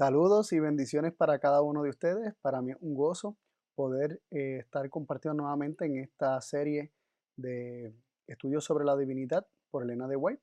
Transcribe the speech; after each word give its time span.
Saludos 0.00 0.54
y 0.54 0.60
bendiciones 0.60 1.12
para 1.12 1.38
cada 1.40 1.60
uno 1.60 1.82
de 1.82 1.90
ustedes. 1.90 2.34
Para 2.40 2.62
mí 2.62 2.70
es 2.70 2.78
un 2.80 2.94
gozo 2.94 3.36
poder 3.74 4.22
eh, 4.30 4.56
estar 4.60 4.88
compartiendo 4.88 5.42
nuevamente 5.42 5.84
en 5.84 5.98
esta 5.98 6.40
serie 6.40 6.90
de 7.36 7.94
estudios 8.26 8.64
sobre 8.64 8.86
la 8.86 8.96
divinidad 8.96 9.46
por 9.70 9.82
Elena 9.82 10.08
de 10.08 10.16
White. 10.16 10.42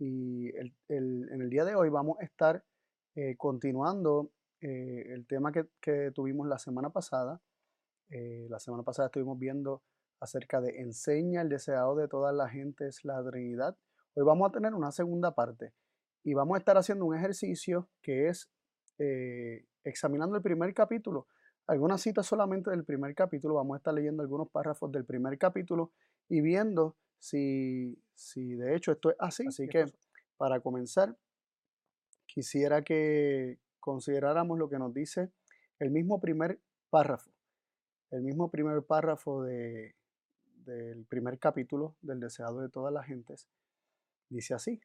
Y 0.00 0.48
en 0.48 1.40
el 1.40 1.48
día 1.48 1.64
de 1.64 1.76
hoy 1.76 1.90
vamos 1.90 2.18
a 2.18 2.24
estar 2.24 2.64
eh, 3.14 3.36
continuando 3.36 4.32
eh, 4.60 5.04
el 5.14 5.28
tema 5.28 5.52
que, 5.52 6.10
tuvimos 6.12 6.48
la 6.48 6.58
semana 6.58 6.90
pasada. 6.90 7.40
la 8.08 8.58
semana 8.58 8.82
pasada 8.82 9.06
estuvimos 9.06 9.38
viendo 9.38 9.80
acerca 10.18 10.60
de 10.60 10.80
enseña 10.80 11.42
el 11.42 11.48
deseado 11.48 11.94
de 11.94 12.08
todas 12.08 12.34
las 12.34 12.50
gentes 12.50 13.04
la 13.04 13.22
Trinidad. 13.22 13.78
Hoy 14.16 14.24
vamos 14.24 14.48
a 14.48 14.52
tener 14.52 14.74
una 14.74 14.90
segunda 14.90 15.36
parte 15.36 15.72
y 16.24 16.34
vamos 16.34 16.56
a 16.56 16.58
estar 16.58 16.76
haciendo 16.76 17.04
un 17.04 17.14
ejercicio 17.14 17.88
que 18.02 18.26
es 18.26 18.50
eh, 18.98 19.64
examinando 19.84 20.36
el 20.36 20.42
primer 20.42 20.74
capítulo, 20.74 21.26
algunas 21.68 22.00
citas 22.00 22.26
solamente 22.26 22.70
del 22.70 22.84
primer 22.84 23.14
capítulo, 23.14 23.54
vamos 23.54 23.74
a 23.74 23.78
estar 23.78 23.92
leyendo 23.92 24.22
algunos 24.22 24.48
párrafos 24.50 24.90
del 24.90 25.04
primer 25.04 25.36
capítulo 25.38 25.92
y 26.28 26.40
viendo 26.40 26.96
si, 27.18 28.02
si 28.14 28.54
de 28.54 28.74
hecho 28.74 28.92
esto 28.92 29.10
es 29.10 29.16
así. 29.18 29.46
Así 29.46 29.68
que 29.68 29.84
para 30.38 30.60
comenzar, 30.60 31.14
quisiera 32.26 32.82
que 32.82 33.58
consideráramos 33.80 34.58
lo 34.58 34.68
que 34.68 34.78
nos 34.78 34.94
dice 34.94 35.30
el 35.78 35.90
mismo 35.90 36.20
primer 36.20 36.58
párrafo, 36.90 37.30
el 38.10 38.22
mismo 38.22 38.50
primer 38.50 38.82
párrafo 38.84 39.42
de, 39.42 39.94
del 40.64 41.04
primer 41.04 41.38
capítulo 41.38 41.96
del 42.00 42.20
deseado 42.20 42.60
de 42.60 42.70
todas 42.70 42.92
las 42.92 43.06
gentes. 43.06 43.46
Dice 44.30 44.54
así, 44.54 44.80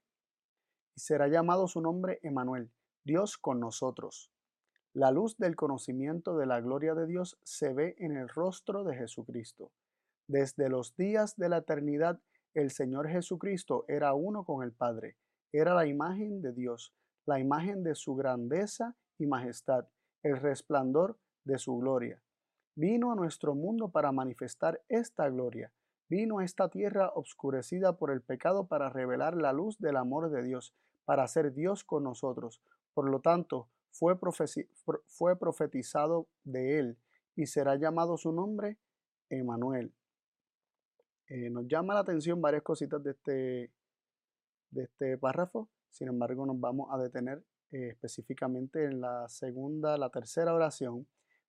y 0.96 1.00
será 1.00 1.28
llamado 1.28 1.68
su 1.68 1.80
nombre 1.80 2.20
Emanuel 2.24 2.70
Dios 3.06 3.38
con 3.38 3.60
nosotros. 3.60 4.32
La 4.94 5.12
luz 5.12 5.38
del 5.38 5.58
conocimiento 5.58 6.38
de 6.38 6.46
la 6.46 6.62
gloria 6.62 6.96
de 6.96 7.06
Dios 7.06 7.38
se 7.44 7.74
ve 7.74 7.96
en 7.98 8.16
el 8.16 8.30
rostro 8.30 8.86
de 8.86 8.96
Jesucristo. 8.96 9.72
Desde 10.28 10.70
los 10.70 10.96
días 10.96 11.36
de 11.36 11.50
la 11.50 11.58
eternidad, 11.58 12.22
el 12.54 12.72
Señor 12.72 13.10
Jesucristo 13.10 13.84
era 13.90 14.14
uno 14.14 14.46
con 14.46 14.64
el 14.64 14.72
Padre. 14.72 15.18
Era 15.52 15.74
la 15.74 15.86
imagen 15.86 16.42
de 16.42 16.54
Dios, 16.54 16.94
la 17.26 17.40
imagen 17.40 17.84
de 17.84 17.96
su 17.96 18.16
grandeza 18.16 18.96
y 19.18 19.26
majestad, 19.26 19.86
el 20.22 20.38
resplandor 20.38 21.18
de 21.44 21.58
su 21.58 21.78
gloria. 21.78 22.22
Vino 22.76 23.12
a 23.12 23.16
nuestro 23.16 23.54
mundo 23.54 23.90
para 23.90 24.14
manifestar 24.14 24.82
esta 24.88 25.28
gloria. 25.30 25.74
Vino 26.08 26.40
a 26.40 26.46
esta 26.46 26.70
tierra 26.70 27.12
obscurecida 27.14 27.98
por 27.98 28.12
el 28.12 28.22
pecado 28.22 28.68
para 28.68 28.90
revelar 28.90 29.36
la 29.36 29.52
luz 29.52 29.78
del 29.80 29.98
amor 29.98 30.30
de 30.30 30.42
Dios, 30.42 30.74
para 31.04 31.28
ser 31.28 31.54
Dios 31.54 31.84
con 31.84 32.04
nosotros. 32.04 32.62
Por 32.94 33.10
lo 33.10 33.20
tanto, 33.20 33.70
fue, 33.92 34.16
fue 35.08 35.40
profetizado 35.40 36.28
de 36.44 36.80
él 36.80 36.98
y 37.36 37.46
será 37.46 37.76
llamado 37.76 38.18
su 38.18 38.32
nombre 38.32 38.78
Emanuel. 39.30 39.94
Eh, 41.28 41.50
nos 41.50 41.68
llama 41.68 41.94
la 41.94 42.02
atención 42.02 42.42
varias 42.42 42.64
cositas 42.64 43.02
de 43.04 43.12
este, 43.12 43.72
de 44.72 44.84
este 44.84 45.18
párrafo, 45.18 45.70
sin 45.90 46.10
embargo 46.10 46.46
nos 46.46 46.60
vamos 46.60 46.90
a 46.92 46.98
detener 46.98 47.44
eh, 47.72 47.90
específicamente 47.90 48.86
en 48.86 49.02
la 49.02 49.28
segunda, 49.30 49.98
la 49.98 50.10
tercera 50.10 50.54
oración, 50.54 51.08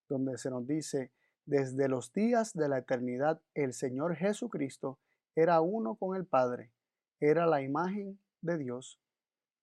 donde 0.09 0.39
se 0.39 0.51
nos 0.51 0.67
dice, 0.67 1.13
desde 1.45 1.89
los 1.89 2.13
días 2.13 2.55
de 2.55 2.69
la 2.69 2.79
eternidad 2.79 3.43
el 3.53 3.75
Señor 3.75 4.17
Jesucristo 4.17 4.99
era 5.35 5.61
uno 5.61 5.97
con 5.97 6.17
el 6.17 6.25
Padre, 6.25 6.73
era 7.21 7.47
la 7.47 7.61
imagen 7.61 8.19
de 8.41 8.57
Dios 8.59 9.01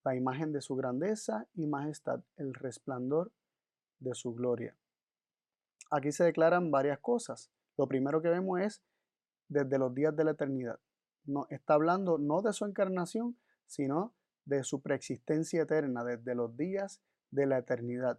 la 0.04 0.14
imagen 0.16 0.52
de 0.52 0.60
su 0.60 0.74
grandeza 0.74 1.46
y 1.54 1.66
majestad, 1.66 2.22
el 2.36 2.54
resplandor 2.54 3.32
de 4.00 4.14
su 4.14 4.34
gloria. 4.34 4.76
Aquí 5.90 6.10
se 6.12 6.24
declaran 6.24 6.70
varias 6.70 6.98
cosas. 6.98 7.50
Lo 7.76 7.86
primero 7.86 8.20
que 8.22 8.28
vemos 8.28 8.60
es 8.60 8.82
desde 9.48 9.78
los 9.78 9.94
días 9.94 10.16
de 10.16 10.24
la 10.24 10.32
eternidad. 10.32 10.80
No, 11.24 11.46
está 11.50 11.74
hablando 11.74 12.18
no 12.18 12.42
de 12.42 12.52
su 12.52 12.64
encarnación, 12.64 13.36
sino 13.66 14.14
de 14.44 14.64
su 14.64 14.82
preexistencia 14.82 15.62
eterna, 15.62 16.04
desde 16.04 16.34
los 16.34 16.56
días 16.56 17.00
de 17.30 17.46
la 17.46 17.58
eternidad. 17.58 18.18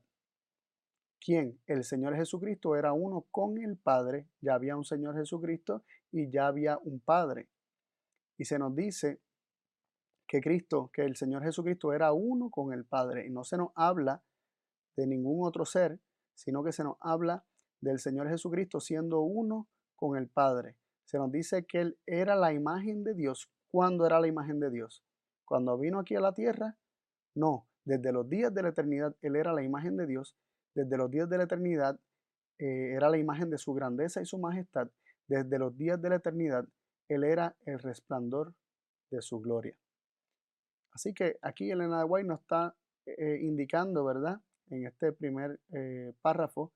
¿Quién? 1.19 1.59
El 1.67 1.83
Señor 1.83 2.15
Jesucristo 2.15 2.75
era 2.75 2.94
uno 2.94 3.25
con 3.31 3.57
el 3.57 3.77
Padre, 3.77 4.27
ya 4.41 4.55
había 4.55 4.75
un 4.75 4.85
Señor 4.85 5.15
Jesucristo 5.15 5.83
y 6.11 6.29
ya 6.29 6.47
había 6.47 6.77
un 6.77 7.00
Padre. 7.00 7.50
Y 8.38 8.45
se 8.45 8.59
nos 8.59 8.75
dice 8.75 9.21
que 10.33 10.41
Cristo, 10.41 10.89
que 10.91 11.03
el 11.03 11.16
Señor 11.16 11.44
Jesucristo 11.44 11.94
era 11.94 12.11
uno 12.11 12.49
con 12.49 12.73
el 12.73 12.85
Padre 12.85 13.27
y 13.27 13.29
no 13.29 13.44
se 13.44 13.55
nos 13.55 13.69
habla 13.75 14.23
de 14.97 15.05
ningún 15.05 15.47
otro 15.47 15.63
ser, 15.63 15.99
sino 16.33 16.63
que 16.63 16.71
se 16.71 16.83
nos 16.83 16.97
habla 17.01 17.45
del 17.81 17.99
Señor 17.99 18.27
Jesucristo 18.29 18.79
siendo 18.79 19.21
uno 19.21 19.69
con 19.95 20.17
el 20.17 20.27
Padre. 20.27 20.75
Se 21.05 21.19
nos 21.19 21.31
dice 21.31 21.67
que 21.67 21.81
Él 21.81 21.99
era 22.07 22.35
la 22.35 22.51
imagen 22.51 23.03
de 23.03 23.13
Dios. 23.13 23.51
¿Cuándo 23.69 24.07
era 24.07 24.19
la 24.19 24.25
imagen 24.25 24.59
de 24.59 24.71
Dios? 24.71 25.03
Cuando 25.45 25.77
vino 25.77 25.99
aquí 25.99 26.16
a 26.16 26.19
la 26.19 26.33
tierra, 26.33 26.79
no. 27.35 27.67
Desde 27.85 28.11
los 28.11 28.27
días 28.27 28.51
de 28.51 28.63
la 28.63 28.69
eternidad 28.69 29.15
Él 29.21 29.35
era 29.35 29.53
la 29.53 29.61
imagen 29.61 29.97
de 29.97 30.07
Dios. 30.07 30.35
Desde 30.73 30.97
los 30.97 31.11
días 31.11 31.29
de 31.29 31.38
la 31.38 31.44
eternidad 31.44 32.00
eh, 32.57 32.94
era 32.95 33.07
la 33.07 33.19
imagen 33.19 33.51
de 33.51 33.59
su 33.59 33.71
grandeza 33.75 34.19
y 34.19 34.25
su 34.25 34.39
majestad. 34.39 34.89
Desde 35.27 35.59
los 35.59 35.77
días 35.77 36.01
de 36.01 36.09
la 36.09 36.15
eternidad 36.15 36.67
Él 37.07 37.23
era 37.23 37.55
el 37.67 37.77
resplandor 37.77 38.55
de 39.11 39.21
su 39.21 39.39
gloria. 39.39 39.75
Así 40.93 41.13
que 41.13 41.37
aquí 41.41 41.71
Elena 41.71 41.99
de 41.99 42.05
White 42.05 42.27
nos 42.27 42.41
está 42.41 42.75
eh, 43.05 43.39
indicando, 43.41 44.05
¿verdad? 44.05 44.39
En 44.69 44.85
este 44.85 45.11
primer 45.11 45.59
eh, 45.71 46.13
párrafo 46.21 46.71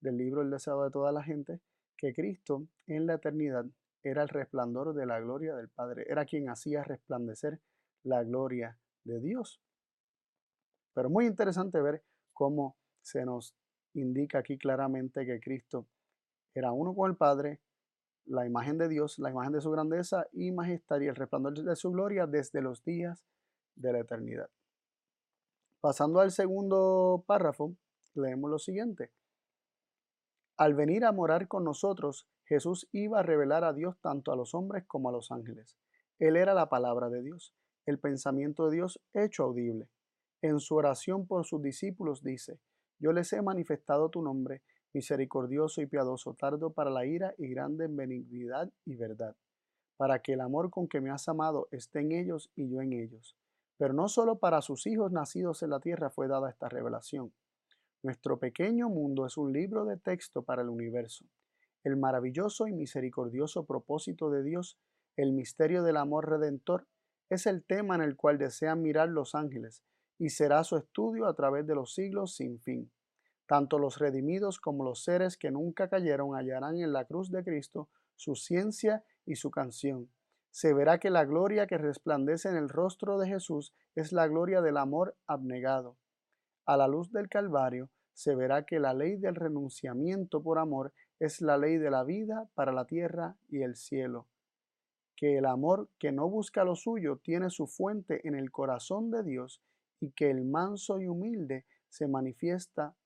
del 0.00 0.16
libro 0.16 0.42
El 0.42 0.50
deseo 0.50 0.84
de 0.84 0.90
toda 0.90 1.12
la 1.12 1.22
gente, 1.22 1.60
que 1.96 2.14
Cristo 2.14 2.66
en 2.86 3.06
la 3.06 3.14
eternidad 3.14 3.66
era 4.02 4.22
el 4.22 4.28
resplandor 4.28 4.94
de 4.94 5.06
la 5.06 5.18
gloria 5.20 5.56
del 5.56 5.68
Padre, 5.68 6.06
era 6.08 6.24
quien 6.24 6.48
hacía 6.48 6.84
resplandecer 6.84 7.60
la 8.04 8.22
gloria 8.22 8.78
de 9.04 9.20
Dios. 9.20 9.60
Pero 10.94 11.10
muy 11.10 11.26
interesante 11.26 11.80
ver 11.82 12.04
cómo 12.32 12.76
se 13.02 13.24
nos 13.24 13.54
indica 13.94 14.38
aquí 14.38 14.58
claramente 14.58 15.26
que 15.26 15.40
Cristo 15.40 15.88
era 16.54 16.72
uno 16.72 16.94
con 16.94 17.10
el 17.10 17.16
Padre, 17.16 17.60
la 18.26 18.46
imagen 18.46 18.78
de 18.78 18.88
Dios, 18.88 19.18
la 19.18 19.30
imagen 19.30 19.52
de 19.52 19.60
su 19.60 19.70
grandeza 19.70 20.26
y 20.32 20.52
majestad 20.52 21.00
y 21.00 21.06
el 21.06 21.16
resplandor 21.16 21.54
de 21.54 21.76
su 21.76 21.90
gloria 21.90 22.26
desde 22.26 22.62
los 22.62 22.84
días 22.84 23.24
de 23.76 23.92
la 23.92 24.00
eternidad. 24.00 24.50
Pasando 25.80 26.20
al 26.20 26.32
segundo 26.32 27.22
párrafo, 27.26 27.76
leemos 28.14 28.50
lo 28.50 28.58
siguiente. 28.58 29.12
Al 30.56 30.74
venir 30.74 31.04
a 31.04 31.12
morar 31.12 31.48
con 31.48 31.64
nosotros, 31.64 32.26
Jesús 32.44 32.88
iba 32.92 33.20
a 33.20 33.22
revelar 33.22 33.62
a 33.62 33.72
Dios 33.72 33.96
tanto 34.00 34.32
a 34.32 34.36
los 34.36 34.54
hombres 34.54 34.84
como 34.86 35.10
a 35.10 35.12
los 35.12 35.30
ángeles. 35.30 35.76
Él 36.18 36.36
era 36.36 36.54
la 36.54 36.68
palabra 36.68 37.10
de 37.10 37.22
Dios, 37.22 37.54
el 37.84 37.98
pensamiento 37.98 38.68
de 38.68 38.76
Dios 38.76 39.00
hecho 39.12 39.44
audible. 39.44 39.88
En 40.42 40.60
su 40.60 40.74
oración 40.74 41.26
por 41.26 41.44
sus 41.44 41.62
discípulos 41.62 42.22
dice, 42.22 42.58
Yo 42.98 43.12
les 43.12 43.32
he 43.32 43.42
manifestado 43.42 44.08
tu 44.08 44.22
nombre, 44.22 44.62
misericordioso 44.94 45.82
y 45.82 45.86
piadoso, 45.86 46.34
tardo 46.34 46.72
para 46.72 46.90
la 46.90 47.04
ira 47.04 47.34
y 47.36 47.48
grande 47.48 47.84
en 47.84 47.96
benignidad 47.96 48.72
y 48.86 48.96
verdad, 48.96 49.36
para 49.98 50.20
que 50.20 50.32
el 50.32 50.40
amor 50.40 50.70
con 50.70 50.88
que 50.88 51.00
me 51.00 51.10
has 51.10 51.28
amado 51.28 51.68
esté 51.70 52.00
en 52.00 52.12
ellos 52.12 52.50
y 52.54 52.70
yo 52.70 52.80
en 52.80 52.94
ellos 52.94 53.36
pero 53.78 53.92
no 53.92 54.08
solo 54.08 54.38
para 54.38 54.62
sus 54.62 54.86
hijos 54.86 55.12
nacidos 55.12 55.62
en 55.62 55.70
la 55.70 55.80
tierra 55.80 56.10
fue 56.10 56.28
dada 56.28 56.50
esta 56.50 56.68
revelación. 56.68 57.32
Nuestro 58.02 58.38
pequeño 58.38 58.88
mundo 58.88 59.26
es 59.26 59.36
un 59.36 59.52
libro 59.52 59.84
de 59.84 59.96
texto 59.96 60.42
para 60.42 60.62
el 60.62 60.68
universo. 60.68 61.24
El 61.84 61.96
maravilloso 61.96 62.66
y 62.66 62.72
misericordioso 62.72 63.64
propósito 63.64 64.30
de 64.30 64.42
Dios, 64.42 64.78
el 65.16 65.32
misterio 65.32 65.82
del 65.82 65.96
amor 65.96 66.28
redentor, 66.28 66.86
es 67.28 67.46
el 67.46 67.64
tema 67.64 67.94
en 67.96 68.02
el 68.02 68.16
cual 68.16 68.38
desean 68.38 68.82
mirar 68.82 69.08
los 69.08 69.34
ángeles 69.34 69.82
y 70.18 70.30
será 70.30 70.64
su 70.64 70.76
estudio 70.76 71.26
a 71.26 71.34
través 71.34 71.66
de 71.66 71.74
los 71.74 71.94
siglos 71.94 72.34
sin 72.36 72.60
fin. 72.60 72.90
Tanto 73.46 73.78
los 73.78 73.98
redimidos 73.98 74.58
como 74.58 74.84
los 74.84 75.04
seres 75.04 75.36
que 75.36 75.50
nunca 75.50 75.88
cayeron 75.88 76.34
hallarán 76.34 76.78
en 76.78 76.92
la 76.92 77.04
cruz 77.04 77.30
de 77.30 77.44
Cristo 77.44 77.88
su 78.14 78.34
ciencia 78.34 79.04
y 79.24 79.36
su 79.36 79.50
canción 79.50 80.08
se 80.56 80.72
verá 80.72 80.98
que 80.98 81.10
la 81.10 81.26
gloria 81.26 81.66
que 81.66 81.76
resplandece 81.76 82.48
en 82.48 82.56
el 82.56 82.70
rostro 82.70 83.18
de 83.18 83.28
Jesús 83.28 83.74
es 83.94 84.10
la 84.10 84.26
gloria 84.26 84.62
del 84.62 84.78
amor 84.78 85.14
abnegado. 85.26 85.98
A 86.64 86.78
la 86.78 86.88
luz 86.88 87.12
del 87.12 87.28
Calvario 87.28 87.90
se 88.14 88.34
verá 88.34 88.64
que 88.64 88.80
la 88.80 88.94
ley 88.94 89.16
del 89.16 89.34
renunciamiento 89.34 90.42
por 90.42 90.58
amor 90.58 90.94
es 91.20 91.42
la 91.42 91.58
ley 91.58 91.76
de 91.76 91.90
la 91.90 92.04
vida 92.04 92.48
para 92.54 92.72
la 92.72 92.86
tierra 92.86 93.36
y 93.50 93.60
el 93.60 93.76
cielo. 93.76 94.28
Que 95.14 95.36
el 95.36 95.44
amor 95.44 95.90
que 95.98 96.10
no 96.10 96.26
busca 96.30 96.64
lo 96.64 96.74
suyo 96.74 97.18
tiene 97.22 97.50
su 97.50 97.66
fuente 97.66 98.26
en 98.26 98.34
el 98.34 98.50
corazón 98.50 99.10
de 99.10 99.24
Dios 99.24 99.60
y 100.00 100.12
que 100.12 100.30
el 100.30 100.46
manso 100.46 100.98
y 100.98 101.06
humilde 101.06 101.66
se 101.90 102.08
manifiesta, 102.08 102.96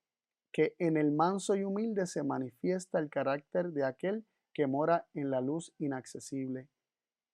que 0.52 0.76
en 0.78 0.96
el 0.96 1.10
manso 1.10 1.56
y 1.56 1.64
humilde 1.64 2.06
se 2.06 2.22
manifiesta 2.22 3.00
el 3.00 3.10
carácter 3.10 3.72
de 3.72 3.82
aquel 3.82 4.24
que 4.54 4.68
mora 4.68 5.08
en 5.14 5.32
la 5.32 5.40
luz 5.40 5.74
inaccesible 5.78 6.68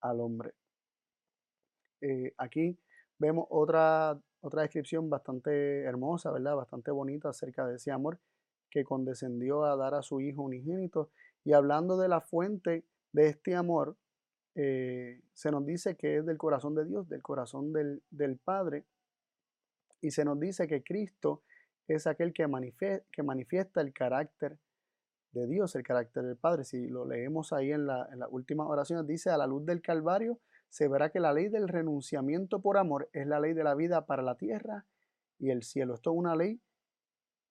al 0.01 0.21
hombre. 0.21 0.53
Eh, 2.01 2.33
aquí 2.37 2.77
vemos 3.17 3.47
otra 3.49 4.21
otra 4.41 4.61
descripción 4.61 5.09
bastante 5.09 5.81
hermosa, 5.83 6.31
¿verdad? 6.31 6.55
Bastante 6.55 6.91
bonita 6.91 7.29
acerca 7.29 7.67
de 7.67 7.75
ese 7.75 7.91
amor 7.91 8.19
que 8.69 8.83
condescendió 8.83 9.65
a 9.65 9.75
dar 9.75 9.93
a 9.93 10.01
su 10.01 10.21
Hijo 10.21 10.43
unigénito. 10.43 11.09
Y 11.43 11.53
hablando 11.53 11.97
de 11.97 12.07
la 12.07 12.21
fuente 12.21 12.85
de 13.13 13.27
este 13.27 13.55
amor, 13.55 13.97
eh, 14.55 15.21
se 15.33 15.51
nos 15.51 15.65
dice 15.65 15.95
que 15.95 16.17
es 16.17 16.25
del 16.25 16.37
corazón 16.37 16.75
de 16.75 16.85
Dios, 16.85 17.09
del 17.09 17.21
corazón 17.21 17.73
del, 17.73 18.03
del 18.09 18.37
Padre. 18.37 18.85
Y 20.01 20.11
se 20.11 20.25
nos 20.25 20.39
dice 20.39 20.67
que 20.67 20.83
Cristo 20.83 21.43
es 21.87 22.05
aquel 22.05 22.33
que 22.33 22.47
manifiesta, 22.47 23.05
que 23.11 23.23
manifiesta 23.23 23.81
el 23.81 23.93
carácter 23.93 24.57
de 25.37 25.47
Dios, 25.47 25.75
el 25.75 25.83
carácter 25.83 26.23
del 26.23 26.37
Padre. 26.37 26.63
Si 26.63 26.87
lo 26.87 27.05
leemos 27.05 27.53
ahí 27.53 27.71
en 27.71 27.87
la, 27.87 28.07
en 28.11 28.19
las 28.19 28.29
últimas 28.31 28.67
oraciones, 28.67 29.07
dice, 29.07 29.29
a 29.29 29.37
la 29.37 29.47
luz 29.47 29.65
del 29.65 29.81
Calvario 29.81 30.39
se 30.69 30.87
verá 30.87 31.09
que 31.09 31.19
la 31.19 31.33
ley 31.33 31.47
del 31.47 31.67
renunciamiento 31.67 32.61
por 32.61 32.77
amor 32.77 33.09
es 33.13 33.25
la 33.27 33.39
ley 33.39 33.53
de 33.53 33.63
la 33.63 33.75
vida 33.75 34.05
para 34.05 34.21
la 34.21 34.35
tierra 34.35 34.85
y 35.39 35.49
el 35.49 35.63
cielo. 35.63 35.93
Esto 35.93 36.11
es 36.11 36.17
una 36.17 36.35
ley 36.35 36.59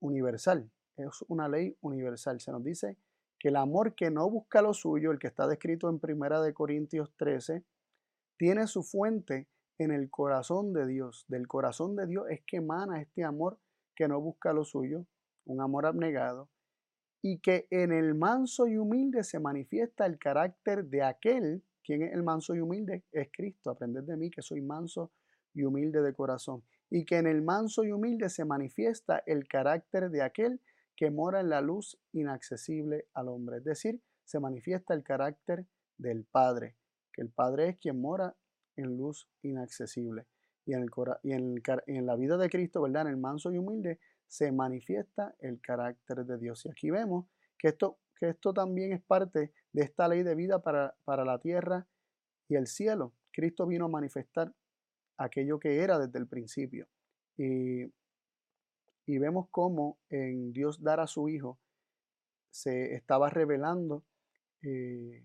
universal, 0.00 0.70
es 0.96 1.24
una 1.28 1.48
ley 1.48 1.76
universal. 1.80 2.40
Se 2.40 2.52
nos 2.52 2.62
dice 2.62 2.98
que 3.38 3.48
el 3.48 3.56
amor 3.56 3.94
que 3.94 4.10
no 4.10 4.28
busca 4.30 4.62
lo 4.62 4.74
suyo, 4.74 5.10
el 5.10 5.18
que 5.18 5.26
está 5.26 5.46
descrito 5.46 5.88
en 5.88 5.98
Primera 5.98 6.40
de 6.40 6.52
Corintios 6.52 7.12
13, 7.16 7.64
tiene 8.36 8.66
su 8.66 8.82
fuente 8.82 9.48
en 9.78 9.90
el 9.92 10.10
corazón 10.10 10.72
de 10.72 10.86
Dios. 10.86 11.24
Del 11.28 11.46
corazón 11.46 11.96
de 11.96 12.06
Dios 12.06 12.26
es 12.30 12.42
que 12.46 12.58
emana 12.58 13.00
este 13.00 13.24
amor 13.24 13.58
que 13.94 14.08
no 14.08 14.20
busca 14.20 14.52
lo 14.52 14.64
suyo, 14.64 15.06
un 15.44 15.60
amor 15.60 15.86
abnegado, 15.86 16.48
y 17.28 17.38
que 17.38 17.66
en 17.70 17.90
el 17.90 18.14
manso 18.14 18.68
y 18.68 18.76
humilde 18.76 19.24
se 19.24 19.40
manifiesta 19.40 20.06
el 20.06 20.16
carácter 20.16 20.84
de 20.84 21.02
aquel, 21.02 21.64
quien 21.82 22.02
es 22.02 22.12
el 22.12 22.22
manso 22.22 22.54
y 22.54 22.60
humilde, 22.60 23.02
es 23.10 23.30
Cristo. 23.32 23.70
Aprended 23.70 24.04
de 24.04 24.16
mí 24.16 24.30
que 24.30 24.42
soy 24.42 24.60
manso 24.60 25.10
y 25.52 25.64
humilde 25.64 26.02
de 26.02 26.14
corazón. 26.14 26.62
Y 26.88 27.04
que 27.04 27.16
en 27.16 27.26
el 27.26 27.42
manso 27.42 27.82
y 27.82 27.90
humilde 27.90 28.28
se 28.28 28.44
manifiesta 28.44 29.24
el 29.26 29.48
carácter 29.48 30.08
de 30.10 30.22
aquel 30.22 30.60
que 30.94 31.10
mora 31.10 31.40
en 31.40 31.48
la 31.48 31.60
luz 31.60 31.98
inaccesible 32.12 33.08
al 33.12 33.28
hombre. 33.28 33.56
Es 33.56 33.64
decir, 33.64 34.00
se 34.22 34.38
manifiesta 34.38 34.94
el 34.94 35.02
carácter 35.02 35.66
del 35.98 36.22
Padre, 36.26 36.76
que 37.12 37.22
el 37.22 37.30
Padre 37.30 37.70
es 37.70 37.76
quien 37.78 38.00
mora 38.00 38.36
en 38.76 38.96
luz 38.96 39.28
inaccesible. 39.42 40.28
Y 40.64 40.74
en, 40.74 40.86
en 41.24 42.06
la 42.06 42.14
vida 42.14 42.36
de 42.36 42.48
Cristo, 42.48 42.82
¿verdad? 42.82 43.02
En 43.02 43.08
el 43.08 43.16
manso 43.16 43.50
y 43.50 43.58
humilde 43.58 43.98
se 44.26 44.52
manifiesta 44.52 45.34
el 45.40 45.60
carácter 45.60 46.24
de 46.24 46.38
Dios. 46.38 46.64
Y 46.66 46.70
aquí 46.70 46.90
vemos 46.90 47.26
que 47.58 47.68
esto, 47.68 47.98
que 48.18 48.30
esto 48.30 48.52
también 48.52 48.92
es 48.92 49.02
parte 49.02 49.52
de 49.72 49.82
esta 49.82 50.08
ley 50.08 50.22
de 50.22 50.34
vida 50.34 50.62
para, 50.62 50.96
para 51.04 51.24
la 51.24 51.38
tierra 51.38 51.86
y 52.48 52.56
el 52.56 52.66
cielo. 52.66 53.14
Cristo 53.32 53.66
vino 53.66 53.86
a 53.86 53.88
manifestar 53.88 54.52
aquello 55.16 55.58
que 55.58 55.80
era 55.80 55.98
desde 55.98 56.18
el 56.18 56.26
principio. 56.26 56.88
Y 57.36 57.86
y 59.06 59.18
vemos 59.18 59.46
cómo 59.50 59.98
en 60.10 60.52
Dios 60.52 60.82
dar 60.82 61.00
a 61.00 61.06
su 61.06 61.28
Hijo 61.28 61.58
se 62.50 62.94
estaba 62.94 63.30
revelando 63.30 64.04
eh, 64.62 65.24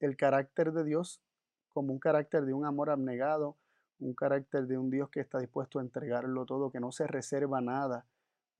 el 0.00 0.16
carácter 0.16 0.72
de 0.72 0.84
Dios 0.84 1.22
como 1.68 1.92
un 1.92 2.00
carácter 2.00 2.44
de 2.44 2.52
un 2.52 2.66
amor 2.66 2.90
abnegado, 2.90 3.56
un 4.00 4.14
carácter 4.14 4.66
de 4.66 4.76
un 4.76 4.90
Dios 4.90 5.10
que 5.10 5.20
está 5.20 5.38
dispuesto 5.38 5.78
a 5.78 5.82
entregarlo 5.82 6.44
todo, 6.44 6.72
que 6.72 6.80
no 6.80 6.90
se 6.90 7.06
reserva 7.06 7.60
nada 7.60 8.06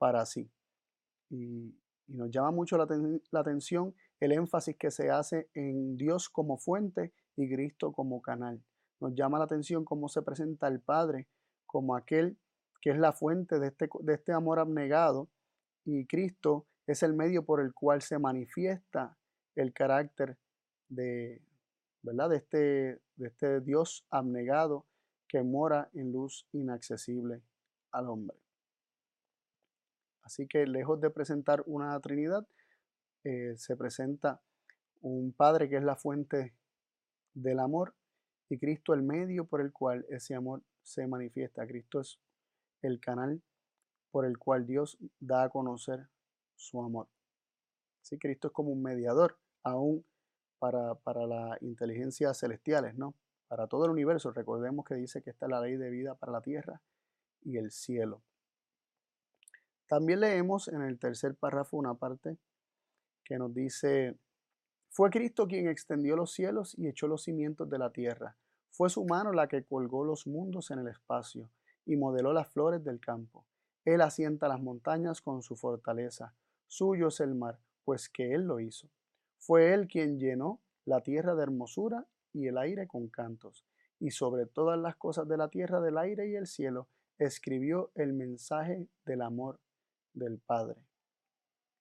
para 0.01 0.25
sí. 0.25 0.51
Y, 1.29 1.77
nos 2.09 2.29
llama 2.33 2.51
mucho 2.51 2.77
la, 2.77 2.89
la 3.31 3.39
atención 3.39 3.95
el 4.19 4.33
énfasis 4.33 4.75
que 4.77 4.91
se 4.91 5.11
hace 5.11 5.49
en 5.55 5.97
Dios 5.97 6.29
como 6.29 6.59
fuente 6.59 7.13
y 7.37 7.49
Cristo 7.49 7.93
como 7.93 8.21
canal. 8.21 8.61
Nos 8.99 9.15
llama 9.15 9.39
la 9.39 9.45
atención 9.45 9.85
cómo 9.85 10.09
se 10.09 10.23
presenta 10.23 10.67
el 10.67 10.81
Padre 10.81 11.29
como 11.67 11.95
aquel 11.95 12.37
que 12.81 12.91
es 12.91 12.99
la 12.99 13.13
fuente 13.13 13.59
de 13.59 13.69
este, 13.69 13.89
de 14.01 14.15
este 14.15 14.33
amor 14.33 14.59
abnegado, 14.59 15.29
y 15.85 16.07
Cristo 16.07 16.67
es 16.87 17.03
el 17.03 17.15
medio 17.15 17.45
por 17.45 17.61
el 17.61 17.73
cual 17.75 18.03
se 18.03 18.19
manifiesta 18.19 19.17
el 19.55 19.73
carácter 19.73 20.39
de, 20.89 21.43
¿verdad? 22.03 22.31
de, 22.31 22.37
este, 22.37 22.59
de 23.17 23.29
este 23.29 23.61
Dios 23.61 24.07
abnegado 24.11 24.87
que 25.29 25.43
mora 25.43 25.91
en 25.95 26.13
luz 26.13 26.49
inaccesible 26.53 27.43
al 27.93 28.09
hombre. 28.09 28.37
Así 30.31 30.47
que 30.47 30.65
lejos 30.65 31.01
de 31.01 31.11
presentar 31.11 31.65
una 31.67 31.99
Trinidad, 31.99 32.47
eh, 33.25 33.55
se 33.57 33.77
presenta 33.77 34.41
un 35.01 35.33
Padre 35.33 35.69
que 35.69 35.77
es 35.77 35.83
la 35.83 35.97
fuente 35.97 36.55
del 37.35 37.59
amor 37.59 37.97
y 38.49 38.57
Cristo 38.57 38.95
el 38.95 39.03
medio 39.03 39.47
por 39.47 39.61
el 39.61 39.73
cual 39.73 40.07
ese 40.09 40.37
amor 40.37 40.63
se 40.85 41.09
manifiesta. 41.09 41.67
Cristo 41.67 41.99
es 41.99 42.21
el 42.81 43.01
canal 43.01 43.43
por 44.13 44.25
el 44.25 44.39
cual 44.39 44.69
Dios 44.69 44.99
da 45.19 45.43
a 45.43 45.49
conocer 45.49 46.09
su 46.55 46.81
amor. 46.81 47.09
Sí, 48.01 48.17
Cristo 48.17 48.47
es 48.49 48.55
como 48.55 48.71
un 48.71 48.85
mediador 48.85 49.37
aún 49.65 50.07
para, 50.61 50.95
para 50.95 51.27
las 51.27 51.61
inteligencias 51.61 52.39
celestiales, 52.39 52.95
¿no? 52.95 53.17
Para 53.49 53.67
todo 53.67 53.87
el 53.87 53.91
universo. 53.91 54.31
Recordemos 54.31 54.85
que 54.85 54.95
dice 54.95 55.23
que 55.23 55.31
está 55.31 55.49
la 55.49 55.61
ley 55.61 55.77
de 55.77 55.91
vida 55.91 56.15
para 56.15 56.31
la 56.31 56.41
tierra 56.41 56.81
y 57.43 57.57
el 57.57 57.73
cielo. 57.73 58.23
También 59.91 60.21
leemos 60.21 60.69
en 60.69 60.83
el 60.83 61.01
tercer 61.01 61.35
párrafo 61.35 61.77
una 61.77 61.95
parte 61.95 62.39
que 63.25 63.39
nos 63.39 63.53
dice, 63.53 64.17
fue 64.89 65.11
Cristo 65.11 65.49
quien 65.49 65.67
extendió 65.67 66.15
los 66.15 66.31
cielos 66.31 66.79
y 66.79 66.87
echó 66.87 67.09
los 67.09 67.25
cimientos 67.25 67.69
de 67.69 67.79
la 67.79 67.91
tierra. 67.91 68.37
Fue 68.71 68.89
su 68.89 69.05
mano 69.05 69.33
la 69.33 69.49
que 69.49 69.65
colgó 69.65 70.05
los 70.05 70.29
mundos 70.29 70.71
en 70.71 70.79
el 70.79 70.87
espacio 70.87 71.51
y 71.87 71.97
modeló 71.97 72.33
las 72.33 72.47
flores 72.47 72.85
del 72.85 73.01
campo. 73.01 73.45
Él 73.85 74.01
asienta 74.03 74.47
las 74.47 74.61
montañas 74.61 75.21
con 75.21 75.43
su 75.43 75.57
fortaleza. 75.57 76.37
Suyo 76.69 77.09
es 77.09 77.19
el 77.19 77.35
mar, 77.35 77.59
pues 77.85 78.09
que 78.09 78.33
Él 78.33 78.43
lo 78.43 78.61
hizo. 78.61 78.89
Fue 79.39 79.75
Él 79.75 79.89
quien 79.89 80.21
llenó 80.21 80.61
la 80.85 81.01
tierra 81.01 81.35
de 81.35 81.43
hermosura 81.43 82.07
y 82.33 82.47
el 82.47 82.59
aire 82.59 82.87
con 82.87 83.09
cantos. 83.09 83.65
Y 83.99 84.13
sobre 84.13 84.47
todas 84.47 84.79
las 84.79 84.95
cosas 84.95 85.27
de 85.27 85.37
la 85.37 85.49
tierra, 85.49 85.81
del 85.81 85.99
aire 85.99 86.29
y 86.29 86.37
el 86.37 86.47
cielo, 86.47 86.87
escribió 87.19 87.91
el 87.97 88.13
mensaje 88.13 88.87
del 89.05 89.23
amor 89.23 89.59
del 90.13 90.39
Padre. 90.39 90.77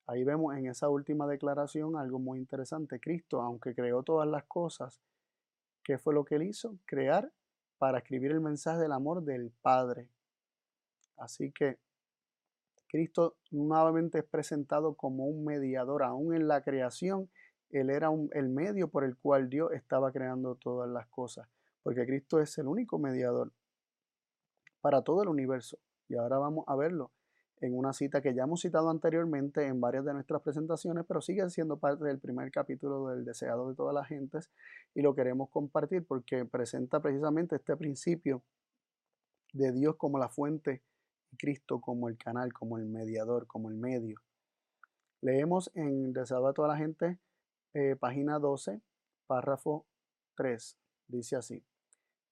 Ahí 0.08 0.24
vemos 0.24 0.58
en 0.58 0.66
esa 0.66 0.90
última 0.90 1.28
declaración 1.28 1.96
algo 1.96 2.18
muy 2.18 2.40
interesante. 2.40 3.00
Cristo, 3.00 3.42
aunque 3.42 3.76
creó 3.76 4.02
todas 4.02 4.28
las 4.28 4.44
cosas, 4.46 5.00
¿qué 5.84 6.00
fue 6.00 6.16
lo 6.16 6.26
que 6.26 6.36
él 6.36 6.44
hizo? 6.44 6.78
Crear 6.86 7.32
para 7.78 8.00
escribir 8.00 8.32
el 8.32 8.42
mensaje 8.42 8.80
del 8.80 8.92
amor 8.92 9.24
del 9.24 9.52
Padre. 9.62 10.10
Así 11.16 11.52
que 11.52 11.78
Cristo 12.88 13.36
nuevamente 13.52 14.18
es 14.18 14.26
presentado 14.26 14.96
como 14.96 15.26
un 15.26 15.46
mediador, 15.46 16.02
aún 16.02 16.34
en 16.34 16.48
la 16.48 16.64
creación, 16.64 17.30
Él 17.70 17.92
era 17.92 18.10
el 18.32 18.50
medio 18.50 18.88
por 18.88 19.04
el 19.04 19.16
cual 19.16 19.48
Dios 19.48 19.72
estaba 19.74 20.12
creando 20.12 20.56
todas 20.56 20.90
las 20.90 21.06
cosas, 21.08 21.48
porque 21.84 22.08
Cristo 22.08 22.40
es 22.40 22.58
el 22.58 22.68
único 22.68 22.98
mediador 22.98 23.52
para 24.82 25.04
todo 25.04 25.22
el 25.22 25.30
universo. 25.30 25.78
Y 26.08 26.16
ahora 26.16 26.40
vamos 26.40 26.66
a 26.68 26.76
verlo 26.76 27.12
en 27.62 27.78
una 27.78 27.94
cita 27.94 28.22
que 28.22 28.34
ya 28.34 28.44
hemos 28.44 28.62
citado 28.62 28.90
anteriormente 28.90 29.66
en 29.66 29.82
varias 29.82 30.06
de 30.06 30.14
nuestras 30.14 30.42
presentaciones, 30.42 31.06
pero 31.08 31.22
sigue 31.22 31.50
siendo 31.50 31.78
parte 31.78 32.06
del 32.06 32.20
primer 32.20 32.52
capítulo 32.52 33.10
del 33.10 33.26
Deseado 33.26 33.70
de 33.70 33.76
todas 33.76 33.94
las 33.94 34.08
gentes 34.08 34.50
y 34.96 35.02
lo 35.02 35.14
queremos 35.14 35.50
compartir 35.50 36.06
porque 36.06 36.46
presenta 36.46 37.02
precisamente 37.02 37.58
este 37.58 37.76
principio 37.76 38.42
de 39.52 39.72
Dios 39.72 39.96
como 39.98 40.20
la 40.20 40.30
fuente 40.30 40.82
y 41.32 41.38
Cristo 41.38 41.82
como 41.82 42.08
el 42.08 42.18
canal, 42.18 42.54
como 42.54 42.78
el 42.78 42.86
mediador, 42.86 43.46
como 43.46 43.70
el 43.70 43.76
medio. 43.76 44.22
Leemos 45.22 45.70
en 45.74 46.14
Deseado 46.14 46.48
de 46.48 46.54
toda 46.54 46.70
la 46.70 46.78
gente, 46.78 47.20
eh, 47.74 47.98
página 48.00 48.40
12, 48.40 48.82
párrafo 49.28 49.86
3, 50.36 50.78
dice 51.08 51.36
así. 51.36 51.64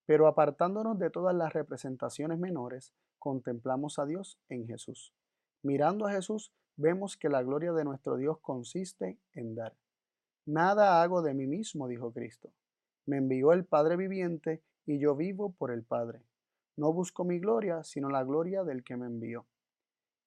Pero 0.06 0.28
apartándonos 0.28 0.98
de 0.98 1.10
todas 1.10 1.36
las 1.36 1.52
representaciones 1.52 2.40
menores, 2.40 2.94
contemplamos 3.20 4.00
a 4.00 4.06
Dios 4.06 4.40
en 4.50 4.68
Jesús. 4.68 5.14
Mirando 5.64 6.06
a 6.06 6.12
Jesús, 6.12 6.52
vemos 6.76 7.18
que 7.18 7.30
la 7.30 7.44
gloria 7.44 7.74
de 7.74 7.84
nuestro 7.84 8.18
Dios 8.18 8.40
consiste 8.40 9.20
en 9.34 9.56
dar. 9.56 9.76
Nada 10.46 11.02
hago 11.02 11.22
de 11.22 11.34
mí 11.34 11.48
mismo, 11.48 11.88
dijo 11.88 12.14
Cristo. 12.14 12.54
Me 13.06 13.18
envió 13.18 13.54
el 13.54 13.66
Padre 13.66 13.98
viviente 13.98 14.64
y 14.86 15.00
yo 15.00 15.16
vivo 15.16 15.54
por 15.54 15.72
el 15.72 15.84
Padre. 15.84 16.24
No 16.78 16.94
busco 16.94 17.26
mi 17.26 17.40
gloria, 17.40 17.84
sino 17.84 18.10
la 18.10 18.24
gloria 18.24 18.64
del 18.64 18.84
que 18.84 18.96
me 18.96 19.08
envió. 19.08 19.48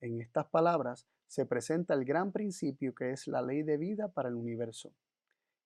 En 0.00 0.20
estas 0.20 0.46
palabras 0.46 1.06
se 1.26 1.46
presenta 1.46 1.94
el 1.94 2.04
gran 2.04 2.32
principio 2.32 2.94
que 2.94 3.12
es 3.12 3.28
la 3.28 3.40
ley 3.40 3.62
de 3.62 3.76
vida 3.76 4.08
para 4.08 4.28
el 4.28 4.34
universo. 4.34 4.92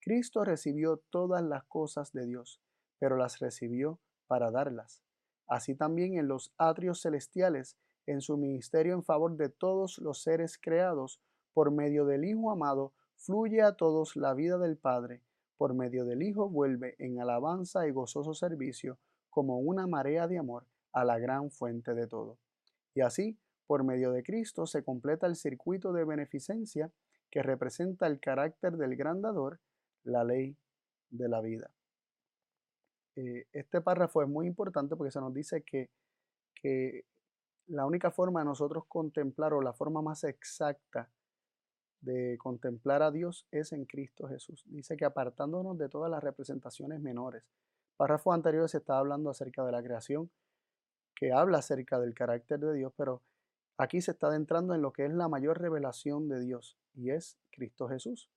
Cristo 0.00 0.44
recibió 0.44 0.98
todas 1.08 1.42
las 1.42 1.64
cosas 1.64 2.12
de 2.12 2.26
Dios, 2.26 2.60
pero 2.98 3.16
las 3.16 3.38
recibió 3.38 3.98
para 4.26 4.50
darlas. 4.50 5.02
Así 5.46 5.74
también 5.74 6.18
en 6.18 6.28
los 6.28 6.52
atrios 6.58 7.02
celestiales, 7.02 7.76
en 8.06 8.20
su 8.20 8.36
ministerio 8.36 8.94
en 8.94 9.04
favor 9.04 9.36
de 9.36 9.48
todos 9.48 9.98
los 9.98 10.22
seres 10.22 10.58
creados, 10.58 11.20
por 11.52 11.70
medio 11.70 12.04
del 12.04 12.24
Hijo 12.24 12.50
amado, 12.50 12.92
fluye 13.16 13.62
a 13.62 13.76
todos 13.76 14.16
la 14.16 14.34
vida 14.34 14.58
del 14.58 14.76
Padre, 14.76 15.22
por 15.56 15.74
medio 15.74 16.04
del 16.04 16.22
Hijo 16.22 16.48
vuelve 16.48 16.96
en 16.98 17.20
alabanza 17.20 17.86
y 17.86 17.92
gozoso 17.92 18.34
servicio, 18.34 18.98
como 19.30 19.58
una 19.58 19.86
marea 19.86 20.28
de 20.28 20.38
amor, 20.38 20.66
a 20.92 21.04
la 21.04 21.18
gran 21.18 21.50
fuente 21.50 21.94
de 21.94 22.06
todo. 22.06 22.38
Y 22.94 23.00
así, 23.00 23.38
por 23.66 23.82
medio 23.82 24.12
de 24.12 24.22
Cristo, 24.22 24.66
se 24.66 24.84
completa 24.84 25.26
el 25.26 25.36
circuito 25.36 25.92
de 25.92 26.04
beneficencia 26.04 26.92
que 27.30 27.42
representa 27.42 28.06
el 28.06 28.20
carácter 28.20 28.76
del 28.76 28.96
gran 28.96 29.20
dador, 29.20 29.60
la 30.04 30.22
ley 30.22 30.56
de 31.10 31.28
la 31.28 31.40
vida. 31.40 31.70
Eh, 33.16 33.46
este 33.52 33.80
párrafo 33.80 34.22
es 34.22 34.28
muy 34.28 34.46
importante 34.46 34.96
porque 34.96 35.10
se 35.10 35.20
nos 35.20 35.32
dice 35.32 35.62
que, 35.62 35.90
que 36.54 37.04
la 37.66 37.86
única 37.86 38.10
forma 38.10 38.40
de 38.40 38.46
nosotros 38.46 38.84
contemplar 38.86 39.52
o 39.54 39.62
la 39.62 39.72
forma 39.72 40.02
más 40.02 40.24
exacta 40.24 41.10
de 42.00 42.36
contemplar 42.38 43.02
a 43.02 43.10
Dios 43.10 43.46
es 43.50 43.72
en 43.72 43.86
Cristo 43.86 44.28
Jesús. 44.28 44.62
Dice 44.66 44.96
que 44.96 45.04
apartándonos 45.04 45.78
de 45.78 45.88
todas 45.88 46.10
las 46.10 46.22
representaciones 46.22 47.00
menores. 47.00 47.44
Párrafos 47.96 48.34
anteriores 48.34 48.72
se 48.72 48.78
está 48.78 48.98
hablando 48.98 49.30
acerca 49.30 49.64
de 49.64 49.72
la 49.72 49.82
creación, 49.82 50.30
que 51.14 51.32
habla 51.32 51.58
acerca 51.58 51.98
del 51.98 52.14
carácter 52.14 52.58
de 52.58 52.74
Dios, 52.74 52.92
pero 52.96 53.22
aquí 53.78 54.00
se 54.00 54.10
está 54.10 54.26
adentrando 54.26 54.74
en 54.74 54.82
lo 54.82 54.92
que 54.92 55.06
es 55.06 55.12
la 55.12 55.28
mayor 55.28 55.60
revelación 55.60 56.28
de 56.28 56.40
Dios 56.40 56.76
y 56.94 57.10
es 57.10 57.38
Cristo 57.50 57.88
Jesús. 57.88 58.28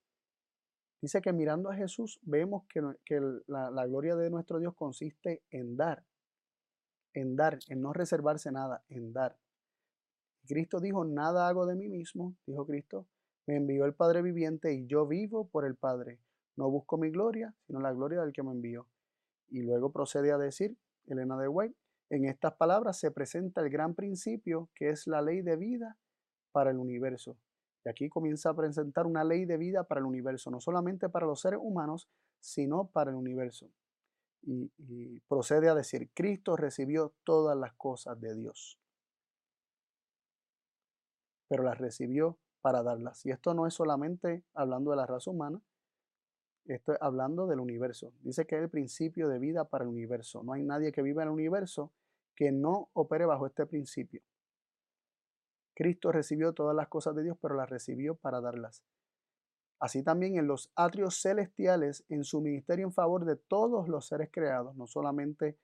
Dice 1.01 1.21
que 1.21 1.31
mirando 1.31 1.69
a 1.69 1.75
Jesús 1.75 2.19
vemos 2.23 2.63
que, 2.67 3.21
la, 3.47 3.69
la 3.69 3.85
gloria 3.85 4.15
de 4.15 4.29
nuestro 4.29 4.59
Dios 4.59 4.73
consiste 4.75 5.43
en 5.51 5.77
dar, 5.77 6.03
en 7.13 7.35
dar, 7.35 7.59
en 7.67 7.81
no 7.81 7.93
reservarse 7.93 8.51
nada, 8.51 8.83
en 8.89 9.13
dar. 9.13 9.37
Cristo 10.47 10.79
dijo, 10.79 11.05
nada 11.05 11.47
hago 11.47 11.65
de 11.65 11.75
mí 11.75 11.89
mismo, 11.89 12.35
dijo 12.45 12.65
Cristo, 12.65 13.05
me 13.45 13.57
envió 13.57 13.85
el 13.85 13.93
Padre 13.93 14.21
viviente 14.21 14.73
y 14.73 14.87
yo 14.87 15.05
vivo 15.05 15.47
por 15.47 15.65
el 15.65 15.75
Padre. 15.75 16.19
No 16.55 16.69
busco 16.71 16.97
mi 16.97 17.11
gloria, 17.11 17.53
sino 17.65 17.79
la 17.79 17.93
gloria 17.93 18.21
del 18.21 18.33
que 18.33 18.43
me 18.43 18.51
envió. 18.51 18.87
Y 19.49 19.61
luego 19.61 19.91
procede 19.91 20.31
a 20.31 20.37
decir, 20.37 20.75
Elena 21.05 21.37
de 21.37 21.47
White, 21.47 21.75
en 22.09 22.25
estas 22.25 22.53
palabras 22.53 22.97
se 22.97 23.11
presenta 23.11 23.61
el 23.61 23.69
gran 23.69 23.93
principio 23.93 24.69
que 24.73 24.89
es 24.89 25.07
la 25.07 25.21
ley 25.21 25.41
de 25.41 25.55
vida 25.55 25.97
para 26.51 26.71
el 26.71 26.77
universo. 26.77 27.37
Aquí 27.89 28.09
comienza 28.09 28.49
a 28.49 28.55
presentar 28.55 29.05
una 29.05 29.23
ley 29.23 29.45
de 29.45 29.57
vida 29.57 29.83
para 29.83 29.99
el 29.99 30.05
universo, 30.05 30.51
no 30.51 30.59
solamente 30.59 31.09
para 31.09 31.25
los 31.25 31.41
seres 31.41 31.59
humanos, 31.61 32.07
sino 32.39 32.87
para 32.87 33.11
el 33.11 33.15
universo. 33.15 33.69
Y, 34.41 34.71
y 34.77 35.19
procede 35.21 35.69
a 35.69 35.75
decir, 35.75 36.09
Cristo 36.13 36.55
recibió 36.55 37.13
todas 37.23 37.57
las 37.57 37.73
cosas 37.73 38.19
de 38.19 38.35
Dios, 38.35 38.79
pero 41.47 41.63
las 41.63 41.77
recibió 41.77 42.37
para 42.61 42.83
darlas. 42.83 43.25
Y 43.25 43.31
esto 43.31 43.53
no 43.53 43.67
es 43.67 43.73
solamente 43.73 44.43
hablando 44.53 44.91
de 44.91 44.97
la 44.97 45.05
raza 45.05 45.31
humana, 45.31 45.61
esto 46.65 46.93
es 46.93 46.97
hablando 47.01 47.47
del 47.47 47.59
universo. 47.59 48.11
Dice 48.21 48.45
que 48.45 48.57
es 48.57 48.61
el 48.61 48.69
principio 48.69 49.29
de 49.29 49.39
vida 49.39 49.65
para 49.65 49.83
el 49.83 49.89
universo. 49.89 50.43
No 50.43 50.53
hay 50.53 50.63
nadie 50.63 50.91
que 50.91 51.01
viva 51.01 51.23
en 51.23 51.29
el 51.29 51.33
universo 51.33 51.93
que 52.35 52.51
no 52.51 52.89
opere 52.93 53.25
bajo 53.25 53.47
este 53.47 53.65
principio. 53.65 54.21
Cristo 55.77 56.11
recibió 56.11 56.53
todas 56.53 56.75
las 56.75 56.87
cosas 56.87 57.13
de 57.13 57.21
Dios, 57.21 57.37
pero 57.39 57.53
las 57.53 57.69
recibió 57.69 58.15
para 58.15 58.41
darlas. 58.41 58.83
Así 59.79 60.01
también 60.01 60.35
en 60.35 60.47
los 60.47 60.71
atrios 60.75 61.21
celestiales, 61.21 62.03
en 62.09 62.23
su 62.23 62.41
ministerio 62.41 62.83
en 62.83 62.91
favor 62.91 63.25
de 63.25 63.35
todos 63.35 63.87
los 63.87 64.07
seres 64.07 64.29
creados, 64.31 64.75
no 64.75 64.87
solamente 64.87 65.55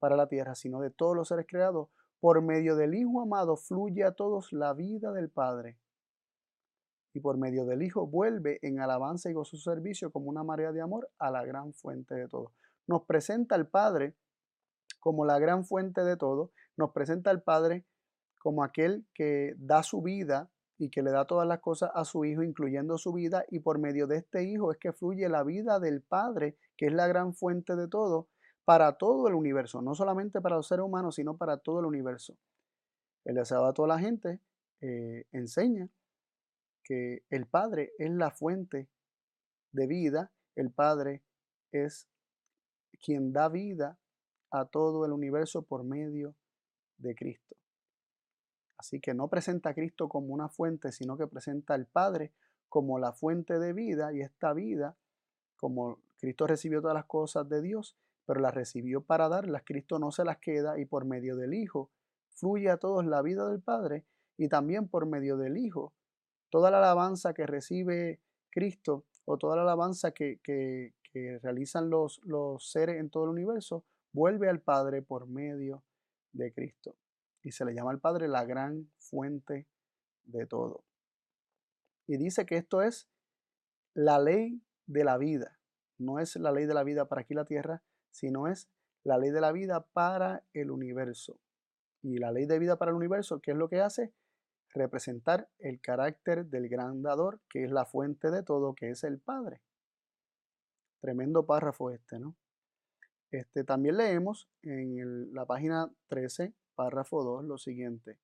para 0.00 0.16
la 0.16 0.26
tierra, 0.26 0.56
sino 0.56 0.80
de 0.80 0.90
todos 0.90 1.14
los 1.14 1.28
seres 1.28 1.46
creados, 1.48 1.88
por 2.18 2.42
medio 2.42 2.74
del 2.74 2.96
Hijo 2.96 3.20
amado 3.20 3.56
fluye 3.56 4.02
a 4.02 4.10
todos 4.10 4.52
la 4.52 4.74
vida 4.74 5.12
del 5.12 5.30
Padre 5.30 5.78
y 7.14 7.20
por 7.20 7.38
medio 7.38 7.64
del 7.64 7.82
Hijo 7.82 8.08
vuelve 8.08 8.58
en 8.62 8.80
alabanza 8.80 9.30
y 9.30 9.34
gozo 9.34 9.56
su 9.56 9.62
servicio 9.62 10.10
como 10.10 10.30
una 10.30 10.42
marea 10.42 10.72
de 10.72 10.80
amor 10.80 11.08
a 11.20 11.30
la 11.30 11.44
gran 11.44 11.74
fuente 11.74 12.16
de 12.16 12.26
todo. 12.26 12.52
Nos 12.88 13.02
presenta 13.04 13.54
al 13.54 13.68
Padre 13.68 14.16
como 14.98 15.24
la 15.24 15.38
gran 15.38 15.64
fuente 15.64 16.02
de 16.02 16.16
todo, 16.16 16.50
nos 16.76 16.90
presenta 16.90 17.30
al 17.30 17.42
Padre 17.44 17.86
como 18.40 18.64
aquel 18.64 19.06
que 19.14 19.54
da 19.58 19.82
su 19.82 20.02
vida 20.02 20.50
y 20.78 20.90
que 20.90 21.02
le 21.02 21.10
da 21.10 21.26
todas 21.26 21.46
las 21.46 21.60
cosas 21.60 21.90
a 21.94 22.04
su 22.04 22.24
Hijo, 22.24 22.42
incluyendo 22.42 22.96
su 22.96 23.12
vida, 23.12 23.44
y 23.50 23.60
por 23.60 23.78
medio 23.78 24.06
de 24.06 24.16
este 24.16 24.44
Hijo 24.44 24.72
es 24.72 24.78
que 24.78 24.94
fluye 24.94 25.28
la 25.28 25.44
vida 25.44 25.78
del 25.78 26.02
Padre, 26.02 26.56
que 26.76 26.86
es 26.86 26.92
la 26.92 27.06
gran 27.06 27.34
fuente 27.34 27.76
de 27.76 27.86
todo, 27.86 28.28
para 28.64 28.94
todo 28.94 29.28
el 29.28 29.34
universo, 29.34 29.82
no 29.82 29.94
solamente 29.94 30.40
para 30.40 30.56
los 30.56 30.68
seres 30.68 30.84
humanos, 30.84 31.16
sino 31.16 31.36
para 31.36 31.58
todo 31.58 31.80
el 31.80 31.86
universo. 31.86 32.36
El 33.24 33.34
deseado 33.34 33.66
a 33.66 33.74
toda 33.74 33.88
la 33.88 33.98
gente 33.98 34.40
eh, 34.80 35.26
enseña 35.32 35.90
que 36.82 37.24
el 37.28 37.46
Padre 37.46 37.92
es 37.98 38.10
la 38.10 38.30
fuente 38.30 38.88
de 39.72 39.86
vida, 39.86 40.32
el 40.56 40.70
Padre 40.70 41.22
es 41.72 42.08
quien 43.04 43.32
da 43.32 43.48
vida 43.50 43.98
a 44.50 44.64
todo 44.64 45.04
el 45.04 45.12
universo 45.12 45.62
por 45.62 45.84
medio 45.84 46.34
de 46.96 47.14
Cristo. 47.14 47.59
Así 48.80 48.98
que 48.98 49.12
no 49.12 49.28
presenta 49.28 49.68
a 49.68 49.74
Cristo 49.74 50.08
como 50.08 50.32
una 50.32 50.48
fuente, 50.48 50.90
sino 50.90 51.18
que 51.18 51.26
presenta 51.26 51.74
al 51.74 51.84
Padre 51.84 52.32
como 52.70 52.98
la 52.98 53.12
fuente 53.12 53.58
de 53.58 53.74
vida 53.74 54.10
y 54.14 54.22
esta 54.22 54.54
vida, 54.54 54.96
como 55.58 55.98
Cristo 56.18 56.46
recibió 56.46 56.80
todas 56.80 56.94
las 56.94 57.04
cosas 57.04 57.46
de 57.50 57.60
Dios, 57.60 57.98
pero 58.24 58.40
las 58.40 58.54
recibió 58.54 59.02
para 59.02 59.28
darlas, 59.28 59.64
Cristo 59.66 59.98
no 59.98 60.12
se 60.12 60.24
las 60.24 60.38
queda 60.38 60.78
y 60.78 60.86
por 60.86 61.04
medio 61.04 61.36
del 61.36 61.52
Hijo 61.52 61.90
fluye 62.30 62.70
a 62.70 62.78
todos 62.78 63.04
la 63.04 63.20
vida 63.20 63.46
del 63.50 63.60
Padre 63.60 64.06
y 64.38 64.48
también 64.48 64.88
por 64.88 65.04
medio 65.04 65.36
del 65.36 65.58
Hijo 65.58 65.92
toda 66.48 66.70
la 66.70 66.78
alabanza 66.78 67.34
que 67.34 67.46
recibe 67.46 68.22
Cristo 68.48 69.04
o 69.26 69.36
toda 69.36 69.56
la 69.56 69.62
alabanza 69.62 70.12
que, 70.12 70.94
realizan 71.42 71.90
los, 71.90 72.18
los 72.24 72.70
seres 72.70 72.98
en 72.98 73.10
todo 73.10 73.24
el 73.24 73.30
universo, 73.30 73.84
vuelve 74.12 74.48
al 74.48 74.60
Padre 74.62 75.02
por 75.02 75.26
medio 75.26 75.82
de 76.32 76.50
Cristo. 76.50 76.96
Y 77.42 77.52
se 77.52 77.64
le 77.64 77.74
llama 77.74 77.90
al 77.90 78.00
Padre 78.00 78.28
la 78.28 78.44
gran 78.44 78.90
fuente 78.98 79.66
de 80.24 80.46
todo. 80.46 80.84
Y 82.06 82.16
dice 82.16 82.44
que 82.46 82.56
esto 82.56 82.82
es 82.82 83.08
la 83.94 84.18
ley 84.18 84.62
de 84.86 85.04
la 85.04 85.16
vida. 85.16 85.58
No 85.98 86.18
es 86.18 86.36
la 86.36 86.52
ley 86.52 86.66
de 86.66 86.74
la 86.74 86.84
vida 86.84 87.08
para 87.08 87.22
aquí 87.22 87.34
la 87.34 87.44
tierra, 87.44 87.82
sino 88.10 88.48
es 88.48 88.68
la 89.04 89.18
ley 89.18 89.30
de 89.30 89.40
la 89.40 89.52
vida 89.52 89.86
para 89.92 90.44
el 90.52 90.70
universo. 90.70 91.38
Y 92.02 92.18
la 92.18 92.32
ley 92.32 92.46
de 92.46 92.58
vida 92.58 92.76
para 92.76 92.90
el 92.90 92.96
universo, 92.96 93.40
¿qué 93.40 93.52
es 93.52 93.56
lo 93.56 93.68
que 93.68 93.80
hace? 93.80 94.12
representar 94.72 95.48
el 95.58 95.80
carácter 95.80 96.46
del 96.46 96.68
gran 96.68 97.02
dador, 97.02 97.40
que 97.48 97.64
es 97.64 97.70
la 97.70 97.86
fuente 97.86 98.30
de 98.30 98.42
todo, 98.42 98.74
que 98.74 98.90
es 98.90 99.04
el 99.04 99.18
Padre. 99.18 99.62
Tremendo 101.00 101.46
párrafo 101.46 101.90
este, 101.90 102.18
¿no? 102.18 102.36
Este, 103.30 103.64
también 103.64 103.96
leemos 103.96 104.48
en 104.62 105.32
la 105.32 105.46
página 105.46 105.90
13, 106.08 106.52
párrafo 106.80 107.22
2, 107.22 107.44
lo 107.44 107.58
siguiente. 107.58 108.18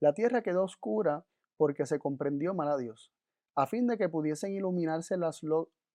La 0.00 0.14
tierra 0.14 0.40
quedó 0.40 0.64
oscura 0.64 1.26
porque 1.58 1.84
se 1.84 1.98
comprendió 1.98 2.54
mal 2.54 2.68
a 2.68 2.78
Dios, 2.78 3.12
a 3.54 3.66
fin 3.66 3.86
de 3.86 3.98
que 3.98 4.08
pudiesen 4.08 4.54
iluminarse 4.54 5.18
las 5.18 5.42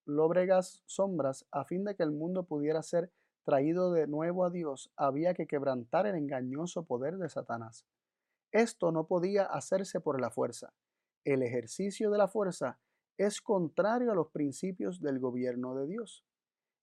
lóbregas 0.05 0.83
sombras, 0.85 1.47
a 1.51 1.65
fin 1.65 1.83
de 1.83 1.95
que 1.95 2.03
el 2.03 2.11
mundo 2.11 2.43
pudiera 2.43 2.83
ser 2.83 3.11
traído 3.43 3.91
de 3.91 4.05
nuevo 4.05 4.45
a 4.45 4.51
Dios, 4.51 4.91
había 4.95 5.33
que 5.33 5.47
quebrantar 5.47 6.05
el 6.05 6.15
engañoso 6.15 6.85
poder 6.85 7.17
de 7.17 7.29
Satanás. 7.29 7.83
Esto 8.51 8.91
no 8.91 9.07
podía 9.07 9.45
hacerse 9.45 9.99
por 9.99 10.21
la 10.21 10.29
fuerza. 10.29 10.71
El 11.25 11.41
ejercicio 11.41 12.11
de 12.11 12.19
la 12.19 12.27
fuerza 12.27 12.79
es 13.17 13.41
contrario 13.41 14.11
a 14.11 14.15
los 14.15 14.29
principios 14.29 15.01
del 15.01 15.17
gobierno 15.17 15.73
de 15.73 15.87
Dios. 15.87 16.23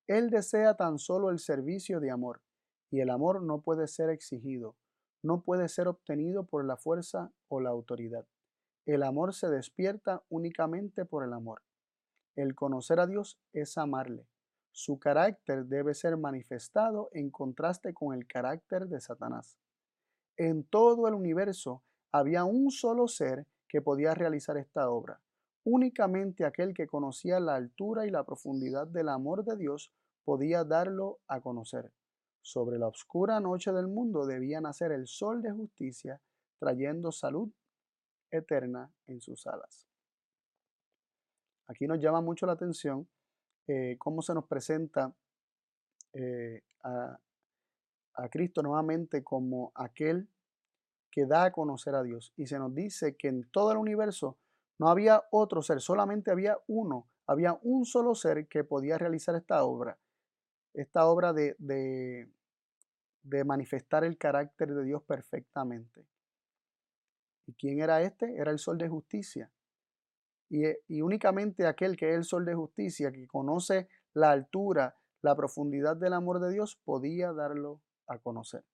Él 0.08 0.28
desea 0.30 0.74
tan 0.74 0.98
solo 0.98 1.30
el 1.30 1.38
servicio 1.38 2.00
de 2.00 2.10
amor, 2.10 2.42
y 2.90 2.98
el 2.98 3.10
amor 3.10 3.44
no 3.44 3.60
puede 3.60 3.86
ser 3.86 4.10
exigido, 4.10 4.74
no 5.22 5.42
puede 5.42 5.68
ser 5.68 5.88
obtenido 5.88 6.44
por 6.44 6.64
la 6.64 6.76
fuerza 6.76 7.32
o 7.48 7.60
la 7.60 7.70
autoridad. 7.70 8.26
El 8.86 9.02
amor 9.02 9.34
se 9.34 9.48
despierta 9.48 10.22
únicamente 10.28 11.04
por 11.04 11.24
el 11.24 11.32
amor. 11.32 11.62
El 12.36 12.54
conocer 12.54 13.00
a 13.00 13.06
Dios 13.06 13.38
es 13.52 13.76
amarle. 13.76 14.26
Su 14.72 14.98
carácter 14.98 15.66
debe 15.66 15.94
ser 15.94 16.16
manifestado 16.16 17.10
en 17.12 17.30
contraste 17.30 17.92
con 17.92 18.14
el 18.14 18.26
carácter 18.26 18.86
de 18.86 19.00
Satanás. 19.00 19.58
En 20.36 20.64
todo 20.64 21.08
el 21.08 21.14
universo 21.14 21.82
había 22.12 22.44
un 22.44 22.70
solo 22.70 23.08
ser 23.08 23.46
que 23.68 23.82
podía 23.82 24.14
realizar 24.14 24.56
esta 24.56 24.90
obra. 24.90 25.20
Únicamente 25.64 26.44
aquel 26.44 26.72
que 26.72 26.86
conocía 26.86 27.38
la 27.40 27.56
altura 27.56 28.06
y 28.06 28.10
la 28.10 28.24
profundidad 28.24 28.86
del 28.86 29.10
amor 29.10 29.44
de 29.44 29.56
Dios 29.56 29.92
podía 30.24 30.64
darlo 30.64 31.18
a 31.28 31.40
conocer. 31.40 31.92
Sobre 32.42 32.78
la 32.78 32.88
oscura 32.88 33.38
noche 33.40 33.72
del 33.72 33.88
mundo 33.88 34.26
debía 34.26 34.60
nacer 34.60 34.92
el 34.92 35.06
sol 35.06 35.42
de 35.42 35.52
justicia, 35.52 36.20
trayendo 36.58 37.12
salud 37.12 37.50
eterna 38.30 38.90
en 39.06 39.20
sus 39.20 39.46
alas. 39.46 39.86
Aquí 41.66 41.86
nos 41.86 42.00
llama 42.00 42.20
mucho 42.20 42.46
la 42.46 42.52
atención 42.52 43.08
eh, 43.66 43.96
cómo 43.98 44.22
se 44.22 44.34
nos 44.34 44.46
presenta 44.46 45.14
eh, 46.12 46.62
a, 46.82 47.18
a 48.14 48.28
Cristo 48.28 48.62
nuevamente 48.62 49.22
como 49.22 49.70
aquel 49.74 50.28
que 51.10 51.26
da 51.26 51.44
a 51.44 51.52
conocer 51.52 51.94
a 51.94 52.02
Dios. 52.02 52.32
Y 52.36 52.46
se 52.46 52.58
nos 52.58 52.74
dice 52.74 53.16
que 53.16 53.28
en 53.28 53.48
todo 53.50 53.72
el 53.72 53.78
universo 53.78 54.38
no 54.78 54.88
había 54.88 55.24
otro 55.30 55.62
ser, 55.62 55.80
solamente 55.80 56.30
había 56.30 56.58
uno, 56.66 57.08
había 57.26 57.58
un 57.62 57.84
solo 57.84 58.14
ser 58.14 58.48
que 58.48 58.64
podía 58.64 58.98
realizar 58.98 59.34
esta 59.34 59.62
obra, 59.64 59.98
esta 60.74 61.06
obra 61.06 61.32
de, 61.32 61.56
de 63.22 63.44
manifestar 63.44 64.04
el 64.04 64.16
carácter 64.18 64.74
de 64.74 64.84
Dios 64.84 65.02
perfectamente. 65.02 66.06
¿Y 67.46 67.54
quién 67.54 67.80
era 67.80 68.02
este? 68.02 68.36
Era 68.36 68.50
el 68.50 68.58
sol 68.58 68.78
de 68.78 68.88
justicia. 68.88 69.50
Y, 70.48 70.64
eh, 70.64 70.80
y, 70.88 71.02
únicamente 71.02 71.66
aquel 71.66 71.96
que 71.96 72.10
es 72.10 72.16
el 72.16 72.24
sol 72.24 72.44
de 72.44 72.54
justicia, 72.54 73.12
que 73.12 73.26
conoce 73.26 73.88
la 74.14 74.30
altura, 74.30 74.96
la 75.22 75.36
profundidad 75.36 75.96
del 75.96 76.12
amor 76.12 76.40
de 76.40 76.50
Dios, 76.52 76.76
podía 76.84 77.32
darlo 77.32 77.80
a 78.06 78.18
conocer. 78.18 78.64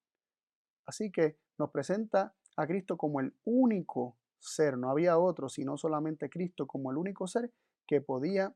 Así 0.87 1.11
que 1.11 1.39
nos 1.59 1.71
presenta 1.71 2.35
a 2.57 2.67
Cristo 2.67 2.97
como 2.97 3.21
el 3.21 3.35
único 3.45 4.17
ser, 4.39 4.79
no 4.79 4.91
había 4.91 5.19
otro, 5.19 5.49
sino 5.49 5.77
solamente 5.77 6.31
Cristo 6.31 6.67
como 6.67 6.91
el 6.91 6.97
único 6.97 7.27
ser 7.27 7.53
que 7.87 8.01
podía 8.01 8.55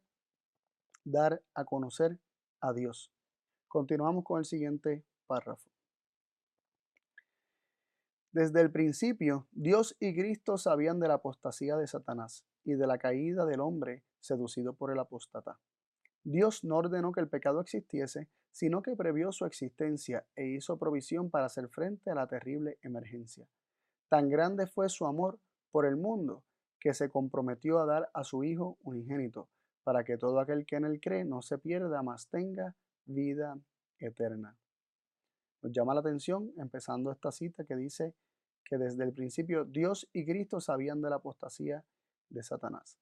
dar 1.04 1.42
a 1.54 1.64
conocer 1.64 2.18
a 2.60 2.72
Dios. 2.72 3.12
Continuamos 3.70 4.24
con 4.24 4.40
el 4.40 4.44
siguiente 4.44 5.04
párrafo. 5.28 5.70
Desde 8.32 8.60
el 8.62 8.72
principio, 8.72 9.46
Dios 9.52 9.96
y 10.00 10.12
Cristo 10.12 10.58
sabían 10.58 10.98
de 10.98 11.06
la 11.06 11.14
apostasía 11.14 11.76
de 11.76 11.86
Satanás 11.86 12.44
y 12.64 12.74
de 12.74 12.88
la 12.88 12.98
caída 12.98 13.46
del 13.46 13.60
hombre 13.60 14.02
seducido 14.18 14.72
por 14.72 14.90
el 14.90 14.98
apóstata. 14.98 15.60
Dios 16.24 16.64
no 16.64 16.78
ordenó 16.78 17.12
que 17.12 17.20
el 17.20 17.28
pecado 17.28 17.60
existiese, 17.60 18.28
sino 18.50 18.82
que 18.82 18.96
previó 18.96 19.30
su 19.30 19.46
existencia 19.46 20.26
e 20.34 20.48
hizo 20.48 20.76
provisión 20.76 21.30
para 21.30 21.46
hacer 21.46 21.68
frente 21.68 22.10
a 22.10 22.16
la 22.16 22.26
terrible 22.26 22.76
emergencia. 22.82 23.46
Tan 24.08 24.28
grande 24.30 24.66
fue 24.66 24.88
su 24.88 25.06
amor 25.06 25.38
por 25.70 25.86
el 25.86 25.96
mundo 25.96 26.42
que 26.80 26.92
se 26.92 27.08
comprometió 27.08 27.78
a 27.78 27.86
dar 27.86 28.10
a 28.14 28.24
su 28.24 28.42
Hijo 28.42 28.78
unigénito, 28.82 29.48
para 29.84 30.02
que 30.02 30.18
todo 30.18 30.40
aquel 30.40 30.66
que 30.66 30.74
en 30.74 30.86
él 30.86 31.00
cree 31.00 31.24
no 31.24 31.40
se 31.40 31.56
pierda, 31.56 32.02
mas 32.02 32.26
tenga 32.30 32.74
vida 33.10 33.58
eterna. 33.98 34.56
Nos 35.62 35.72
llama 35.72 35.94
la 35.94 36.00
atención, 36.00 36.52
empezando 36.56 37.12
esta 37.12 37.32
cita 37.32 37.64
que 37.64 37.76
dice 37.76 38.14
que 38.64 38.78
desde 38.78 39.04
el 39.04 39.12
principio 39.12 39.64
Dios 39.64 40.08
y 40.12 40.24
Cristo 40.24 40.60
sabían 40.60 41.02
de 41.02 41.10
la 41.10 41.16
apostasía 41.16 41.84
de 42.30 42.42
Satanás. 42.42 42.98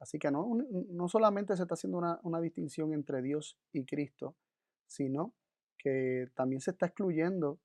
Así 0.00 0.18
que 0.18 0.30
no, 0.30 0.48
no 0.70 1.08
solamente 1.08 1.56
se 1.56 1.62
está 1.62 1.74
haciendo 1.74 1.98
una, 2.22 2.40
distinción 2.40 2.92
entre 2.92 3.22
Dios 3.22 3.58
y 3.72 3.84
Cristo, 3.84 4.36
sino 4.86 5.34
que 5.76 6.28
también 6.34 6.60
se 6.60 6.70
está 6.70 6.86
excluyendo 6.86 7.58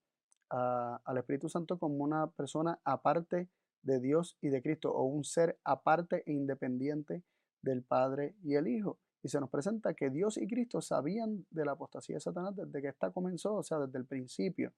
al 0.50 1.18
Espíritu 1.18 1.50
Santo 1.50 1.80
como 1.80 2.04
una 2.04 2.28
persona 2.28 2.80
aparte 2.84 3.50
de 3.82 4.00
Dios 4.00 4.38
y 4.40 4.50
de 4.50 4.62
Cristo, 4.62 4.94
o 4.94 5.04
un 5.04 5.24
ser 5.24 5.60
aparte 5.64 6.24
e 6.26 6.32
independiente 6.32 7.24
del 7.62 7.84
Padre 7.84 8.36
y 8.44 8.56
el 8.56 8.68
Hijo. 8.68 9.00
Y 9.24 9.30
se 9.30 9.40
nos 9.40 9.50
presenta 9.50 9.94
que 9.94 10.10
Dios 10.10 10.38
y 10.38 10.46
Cristo 10.48 10.82
sabían 10.82 11.46
de 11.50 11.66
la 11.66 11.72
apostasía 11.72 12.18
de 12.18 12.20
Satanás 12.20 12.56
desde 12.56 12.82
que 12.82 12.90
ésta 12.90 13.10
comenzó, 13.12 13.56
o 13.56 13.64
sea, 13.64 13.80
desde 13.80 13.98
el 13.98 14.06
principio. 14.06 14.74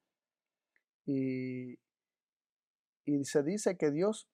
Y, 1.08 1.80
y 3.06 3.26
se 3.26 3.42
dice 3.44 3.76
que 3.76 3.92
Dios 3.92 4.30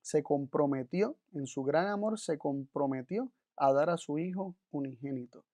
se 0.00 0.24
comprometió, 0.24 1.16
en 1.32 1.46
su 1.46 1.62
gran 1.62 1.86
amor, 1.86 2.18
se 2.18 2.36
comprometió 2.36 3.30
a 3.56 3.72
dar 3.72 3.90
a 3.90 3.96
su 3.96 4.18
Hijo 4.18 4.56
unigénito. 4.72 5.44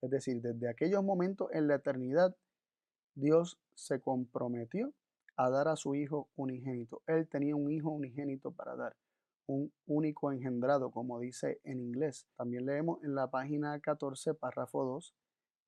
Es 0.00 0.10
decir, 0.10 0.42
desde 0.42 0.68
aquellos 0.68 1.04
momentos 1.04 1.48
en 1.52 1.68
la 1.68 1.76
eternidad, 1.76 2.36
Dios 3.14 3.60
se 3.74 4.00
comprometió 4.00 4.92
a 5.36 5.48
dar 5.48 5.68
a 5.68 5.76
su 5.76 5.94
Hijo 5.94 6.28
unigénito. 6.34 7.02
Él 7.06 7.28
tenía 7.28 7.54
un 7.54 7.70
Hijo 7.70 7.90
unigénito 7.90 8.50
para 8.50 8.74
dar, 8.74 8.96
un 9.46 9.72
único 9.86 10.32
engendrado, 10.32 10.90
como 10.90 11.18
dice 11.20 11.60
en 11.64 11.80
inglés. 11.80 12.26
También 12.36 12.66
leemos 12.66 13.02
en 13.04 13.14
la 13.14 13.30
página 13.30 13.78
14, 13.80 14.34
párrafo 14.34 14.84
2, 14.84 15.14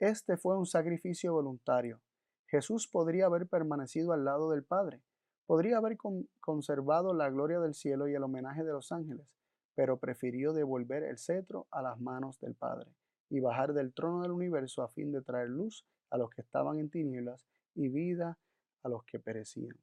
Este 0.00 0.36
fue 0.36 0.56
un 0.56 0.66
sacrificio 0.66 1.32
voluntario. 1.32 2.00
Jesús 2.46 2.88
podría 2.88 3.26
haber 3.26 3.46
permanecido 3.46 4.12
al 4.12 4.24
lado 4.24 4.50
del 4.50 4.64
Padre, 4.64 5.02
Podría 5.46 5.76
haber 5.76 5.98
conservado 6.40 7.12
la 7.12 7.28
gloria 7.28 7.60
del 7.60 7.74
cielo 7.74 8.08
y 8.08 8.14
el 8.14 8.22
homenaje 8.22 8.64
de 8.64 8.72
los 8.72 8.92
ángeles, 8.92 9.26
pero 9.74 9.98
prefirió 9.98 10.54
devolver 10.54 11.02
el 11.02 11.18
cetro 11.18 11.66
a 11.70 11.82
las 11.82 12.00
manos 12.00 12.40
del 12.40 12.54
Padre 12.54 12.90
y 13.28 13.40
bajar 13.40 13.74
del 13.74 13.92
trono 13.92 14.22
del 14.22 14.30
universo 14.30 14.82
a 14.82 14.88
fin 14.88 15.12
de 15.12 15.20
traer 15.20 15.50
luz 15.50 15.84
a 16.10 16.16
los 16.16 16.30
que 16.30 16.40
estaban 16.40 16.78
en 16.78 16.88
tinieblas 16.88 17.46
y 17.74 17.88
vida 17.88 18.38
a 18.82 18.88
los 18.88 19.04
que 19.04 19.18
perecían. 19.18 19.76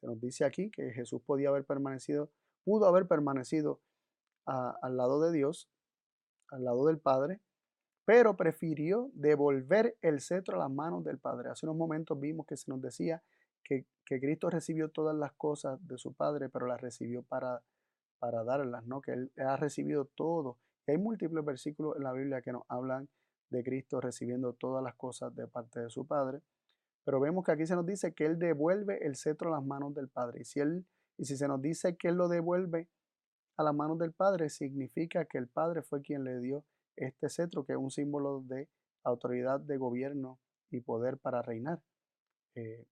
Se 0.00 0.06
nos 0.06 0.20
dice 0.20 0.44
aquí 0.44 0.70
que 0.70 0.92
Jesús 0.92 1.22
podía 1.22 1.48
haber 1.48 1.64
permanecido, 1.64 2.30
pudo 2.70 2.86
haber 2.86 3.08
permanecido 3.08 3.80
al 4.46 4.96
lado 4.96 5.20
de 5.20 5.32
Dios, 5.32 5.68
al 6.52 6.62
lado 6.62 6.86
del 6.86 7.00
Padre, 7.00 7.40
pero 8.04 8.36
prefirió 8.36 9.10
devolver 9.12 9.96
el 10.02 10.20
cetro 10.20 10.54
a 10.54 10.60
las 10.60 10.70
manos 10.70 11.02
del 11.02 11.18
Padre. 11.18 11.50
Hace 11.50 11.66
unos 11.66 11.76
momentos 11.76 12.20
vimos 12.20 12.46
que 12.46 12.56
se 12.56 12.70
nos 12.70 12.80
decía 12.80 13.24
que, 13.64 13.86
Cristo 14.04 14.50
recibió 14.50 14.88
todas 14.88 15.16
las 15.16 15.32
cosas 15.32 15.84
de 15.84 15.98
su 15.98 16.12
Padre, 16.12 16.48
pero 16.48 16.66
las 16.66 16.80
recibió 16.80 17.24
para, 17.24 17.60
para 18.20 18.44
darlas, 18.44 18.86
¿no? 18.86 19.00
Que 19.00 19.14
él, 19.14 19.32
ha 19.38 19.56
recibido 19.56 20.04
todo. 20.04 20.56
Hay 20.86 20.96
múltiples 20.98 21.44
versículos 21.44 21.96
en 21.96 22.04
la 22.04 22.12
Biblia 22.12 22.40
que 22.40 22.52
nos 22.52 22.62
hablan 22.68 23.08
de 23.50 23.64
Cristo 23.64 24.00
recibiendo 24.00 24.52
todas 24.52 24.82
las 24.82 24.94
cosas 24.94 25.34
de 25.34 25.48
parte 25.48 25.80
de 25.80 25.90
su 25.90 26.06
Padre. 26.06 26.40
Pero 27.04 27.18
vemos 27.18 27.44
que 27.44 27.50
aquí 27.50 27.66
se 27.66 27.74
nos 27.74 27.86
dice 27.86 28.14
que 28.14 28.26
Él 28.26 28.38
devuelve 28.38 29.04
el 29.04 29.16
cetro 29.16 29.48
a 29.48 29.58
las 29.58 29.66
manos 29.66 29.92
del 29.92 30.08
Padre. 30.08 30.42
Y 30.42 30.44
si, 30.44 30.60
él, 30.60 30.86
y 31.20 31.26
si 31.26 31.36
se 31.36 31.46
nos 31.46 31.60
dice 31.60 31.96
que 31.96 32.08
Él 32.08 32.14
lo 32.14 32.28
devuelve 32.28 32.88
a 33.58 33.62
las 33.62 33.74
manos 33.74 33.98
del 33.98 34.12
Padre, 34.12 34.48
significa 34.48 35.26
que 35.26 35.36
el 35.36 35.48
Padre 35.48 35.82
fue 35.82 36.00
quien 36.00 36.24
le 36.24 36.40
dio 36.40 36.64
este 36.96 37.28
cetro, 37.28 37.64
que 37.64 37.74
es 37.74 37.78
un 37.78 37.90
símbolo 37.90 38.42
de 38.46 38.70
autoridad 39.04 39.60
de 39.60 39.76
gobierno 39.76 40.40
y 40.70 40.80
poder 40.80 41.18
para 41.18 41.42
reinar. 41.42 41.82
Eh, 42.54 42.86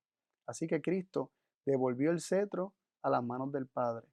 Así 0.48 0.66
que 0.66 0.80
Cristo 0.80 1.30
devolvió 1.66 2.10
el 2.10 2.20
cetro 2.20 2.74
a 3.02 3.10
las 3.10 3.22
manos 3.22 3.52
del 3.52 3.66
Padre. 3.66 4.08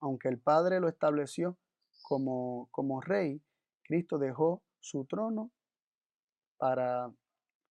Aunque 0.00 0.28
el 0.28 0.40
Padre 0.40 0.80
lo 0.80 0.88
estableció 0.88 1.56
como, 2.02 2.68
como 2.72 3.00
rey, 3.00 3.40
Cristo 3.84 4.18
dejó 4.18 4.62
su 4.80 5.04
trono 5.06 5.52
para, 6.56 7.12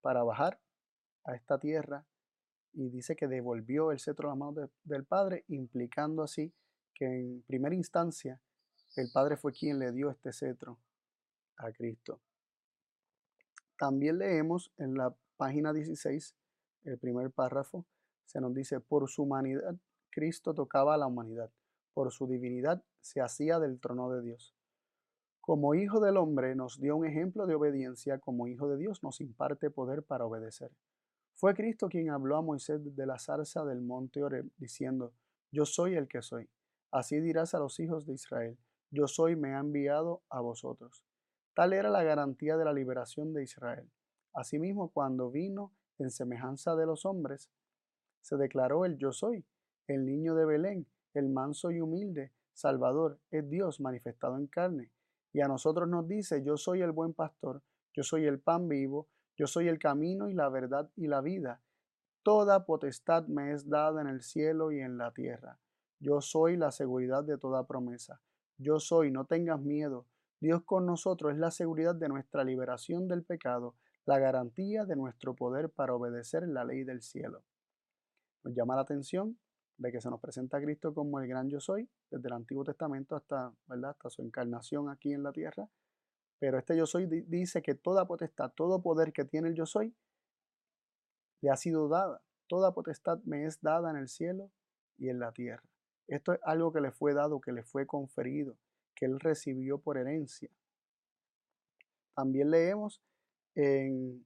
para 0.01 0.23
bajar 0.23 0.61
a 1.25 1.35
esta 1.35 1.59
tierra 1.59 2.05
y 2.77 2.89
dice 2.89 3.15
que 3.15 3.27
devolvió 3.27 3.91
el 3.91 3.99
cetro 3.99 4.27
a 4.27 4.31
las 4.31 4.37
manos 4.37 4.69
del 4.83 5.03
Padre, 5.03 5.43
implicando 5.47 6.21
así 6.21 6.53
que 6.93 7.05
en 7.05 7.41
primera 7.47 7.73
instancia 7.73 8.39
el 8.95 9.09
Padre 9.11 9.35
fue 9.35 9.51
quien 9.51 9.79
le 9.79 9.91
dio 9.91 10.11
este 10.11 10.31
cetro 10.31 10.77
a 11.57 11.71
Cristo. 11.71 12.21
También 13.79 14.19
leemos 14.19 14.71
en 14.77 14.93
la 14.93 15.15
página 15.37 15.73
16 15.73 16.35
el 16.83 16.99
primer 16.99 17.31
párrafo, 17.31 17.83
se 18.25 18.39
nos 18.39 18.53
dice, 18.53 18.79
por 18.79 19.09
su 19.09 19.23
humanidad, 19.23 19.75
Cristo 20.11 20.53
tocaba 20.53 20.93
a 20.93 20.97
la 20.97 21.07
humanidad, 21.07 21.51
por 21.95 22.11
su 22.11 22.27
divinidad 22.27 22.83
se 23.01 23.21
hacía 23.21 23.57
del 23.59 23.79
trono 23.79 24.11
de 24.11 24.21
Dios. 24.21 24.55
Como 25.41 25.73
hijo 25.73 25.99
del 25.99 26.17
hombre 26.17 26.53
nos 26.53 26.79
dio 26.79 26.95
un 26.95 27.07
ejemplo 27.07 27.47
de 27.47 27.55
obediencia, 27.55 28.19
como 28.19 28.47
hijo 28.47 28.69
de 28.69 28.77
Dios 28.77 29.01
nos 29.01 29.19
imparte 29.19 29.71
poder 29.71 30.03
para 30.03 30.25
obedecer. 30.25 30.71
Fue 31.39 31.53
Cristo 31.53 31.87
quien 31.87 32.09
habló 32.09 32.35
a 32.35 32.41
Moisés 32.41 32.81
de 32.95 33.05
la 33.05 33.19
zarza 33.19 33.63
del 33.63 33.81
monte 33.81 34.23
Oreb, 34.23 34.49
diciendo, 34.57 35.13
Yo 35.51 35.67
soy 35.67 35.93
el 35.93 36.07
que 36.07 36.23
soy. 36.23 36.49
Así 36.89 37.19
dirás 37.19 37.53
a 37.53 37.59
los 37.59 37.79
hijos 37.79 38.07
de 38.07 38.15
Israel, 38.15 38.57
Yo 38.89 39.07
soy, 39.07 39.35
me 39.35 39.53
ha 39.53 39.59
enviado 39.59 40.23
a 40.29 40.41
vosotros. 40.41 41.05
Tal 41.53 41.73
era 41.73 41.91
la 41.91 42.01
garantía 42.01 42.57
de 42.57 42.65
la 42.65 42.73
liberación 42.73 43.33
de 43.33 43.43
Israel. 43.43 43.87
Asimismo, 44.33 44.89
cuando 44.89 45.29
vino 45.29 45.73
en 45.99 46.09
semejanza 46.09 46.75
de 46.75 46.87
los 46.87 47.05
hombres, 47.05 47.51
se 48.21 48.35
declaró 48.37 48.83
el 48.83 48.97
yo 48.97 49.11
soy, 49.11 49.45
el 49.85 50.07
niño 50.07 50.33
de 50.33 50.45
Belén, 50.45 50.87
el 51.13 51.29
manso 51.29 51.69
y 51.69 51.81
humilde, 51.81 52.33
Salvador, 52.53 53.19
es 53.29 53.47
Dios 53.47 53.79
manifestado 53.79 54.37
en 54.37 54.47
carne. 54.47 54.91
Y 55.33 55.41
a 55.41 55.47
nosotros 55.47 55.87
nos 55.87 56.07
dice, 56.07 56.43
yo 56.43 56.57
soy 56.57 56.81
el 56.81 56.93
buen 56.93 57.13
pastor, 57.13 57.61
yo 57.93 58.01
soy 58.01 58.25
el 58.25 58.39
pan 58.39 58.67
vivo, 58.67 59.07
yo 59.37 59.47
soy 59.47 59.67
el 59.67 59.79
camino 59.79 60.29
y 60.29 60.33
la 60.33 60.49
verdad 60.49 60.89
y 60.95 61.07
la 61.07 61.21
vida. 61.21 61.61
Toda 62.23 62.65
potestad 62.65 63.27
me 63.27 63.53
es 63.53 63.69
dada 63.69 64.01
en 64.01 64.07
el 64.07 64.21
cielo 64.21 64.71
y 64.71 64.79
en 64.79 64.97
la 64.97 65.13
tierra. 65.13 65.59
Yo 65.99 66.21
soy 66.21 66.57
la 66.57 66.71
seguridad 66.71 67.23
de 67.23 67.37
toda 67.37 67.67
promesa. 67.67 68.21
Yo 68.57 68.79
soy, 68.79 69.11
no 69.11 69.25
tengas 69.25 69.61
miedo. 69.61 70.05
Dios 70.39 70.63
con 70.63 70.85
nosotros 70.85 71.31
es 71.31 71.37
la 71.37 71.51
seguridad 71.51 71.95
de 71.95 72.09
nuestra 72.09 72.43
liberación 72.43 73.07
del 73.07 73.23
pecado 73.23 73.75
la 74.07 74.19
garantía 74.19 74.85
de 74.85 74.95
nuestro 74.95 75.35
poder 75.35 75.69
para 75.69 75.93
obedecer 75.93 76.47
la 76.47 76.63
ley 76.63 76.85
del 76.85 77.01
cielo. 77.01 77.43
Nos 78.43 78.55
llama 78.55 78.75
la 78.75 78.81
atención 78.81 79.37
de 79.77 79.91
que 79.91 79.99
se 79.99 80.09
nos 80.09 80.21
presenta 80.21 80.57
a 80.57 80.61
Cristo 80.61 80.93
como 80.93 81.19
el 81.19 81.27
gran 81.27 81.49
yo 81.49 81.59
soy, 81.59 81.89
desde 82.09 82.29
el 82.29 82.33
Antiguo 82.33 82.63
Testamento 82.63 83.17
hasta, 83.17 83.51
hasta 83.67 84.09
su 84.09 84.21
encarnación 84.21 84.89
aquí 84.89 85.11
en 85.11 85.23
la 85.23 85.33
tierra. 85.33 85.67
Pero 86.39 86.59
este 86.59 86.77
yo 86.77 86.85
soy 86.85 87.05
dice 87.07 87.61
que 87.61 87.75
toda 87.75 88.05
potestad, 88.05 88.51
todo 88.55 88.81
poder 88.81 89.11
que 89.11 89.25
tiene 89.25 89.49
el 89.49 89.55
yo 89.55 89.65
soy, 89.65 89.95
le 91.41 91.49
ha 91.49 91.57
sido 91.57 91.87
dada. 91.87 92.21
Toda 92.47 92.73
potestad 92.73 93.19
me 93.23 93.45
es 93.45 93.61
dada 93.61 93.89
en 93.91 93.97
el 93.97 94.07
cielo 94.07 94.51
y 94.97 95.09
en 95.09 95.19
la 95.19 95.31
tierra. 95.31 95.63
Esto 96.07 96.33
es 96.33 96.39
algo 96.43 96.71
que 96.71 96.81
le 96.81 96.91
fue 96.91 97.13
dado, 97.13 97.41
que 97.41 97.51
le 97.51 97.63
fue 97.63 97.85
conferido, 97.85 98.57
que 98.95 99.05
él 99.05 99.19
recibió 99.19 99.79
por 99.79 99.97
herencia. 99.97 100.49
También 102.15 102.49
leemos 102.49 103.01
en, 103.55 104.25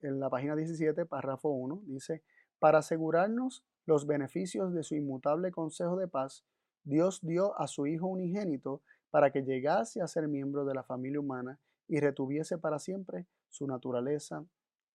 la 0.00 0.30
página 0.30 0.56
17, 0.56 1.04
párrafo 1.06 1.50
1, 1.50 1.82
dice, 1.86 2.22
para 2.58 2.78
asegurarnos 2.78 3.64
los 3.86 4.06
beneficios 4.06 4.72
de 4.72 4.82
su 4.82 4.94
inmutable 4.94 5.50
consejo 5.50 5.96
de 5.96 6.08
paz, 6.08 6.44
Dios 6.84 7.20
dio 7.22 7.58
a 7.60 7.66
su 7.66 7.86
Hijo 7.86 8.06
unigénito 8.06 8.82
para 9.10 9.30
que 9.30 9.42
llegase 9.42 10.00
a 10.00 10.08
ser 10.08 10.28
miembro 10.28 10.64
de 10.64 10.74
la 10.74 10.82
familia 10.82 11.20
humana 11.20 11.58
y 11.88 11.98
retuviese 12.00 12.58
para 12.58 12.78
siempre 12.78 13.26
su 13.48 13.66
naturaleza 13.66 14.44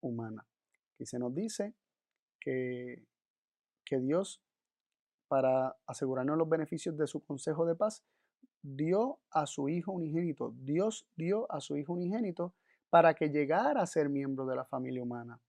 humana. 0.01 0.47
Y 0.97 1.06
se 1.06 1.19
nos 1.19 1.34
dice 1.36 1.73
que, 2.39 3.06
que 3.84 3.99
Dios, 3.99 4.41
para 5.28 5.75
asegurarnos 5.86 6.38
los 6.38 6.47
beneficios 6.47 6.97
de 6.97 7.08
su 7.08 7.23
consejo 7.23 7.65
de 7.65 7.75
paz, 7.75 8.04
dio 8.62 9.19
a 9.30 9.45
su 9.45 9.69
Hijo 9.69 9.91
unigénito. 9.91 10.54
Dios 10.58 11.08
dio 11.15 11.51
a 11.51 11.60
su 11.60 11.78
Hijo 11.78 11.93
unigénito 11.93 12.54
para 12.89 13.13
que 13.13 13.30
llegara 13.30 13.82
a 13.82 13.86
ser 13.86 14.10
miembro 14.10 14.45
de 14.45 14.56
la 14.56 14.65
familia 14.65 15.04
humana 15.04 15.41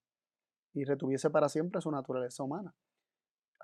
y 0.73 0.85
retuviese 0.85 1.31
para 1.31 1.49
siempre 1.49 1.81
su 1.81 1.91
naturaleza 1.91 2.43
humana. 2.43 2.75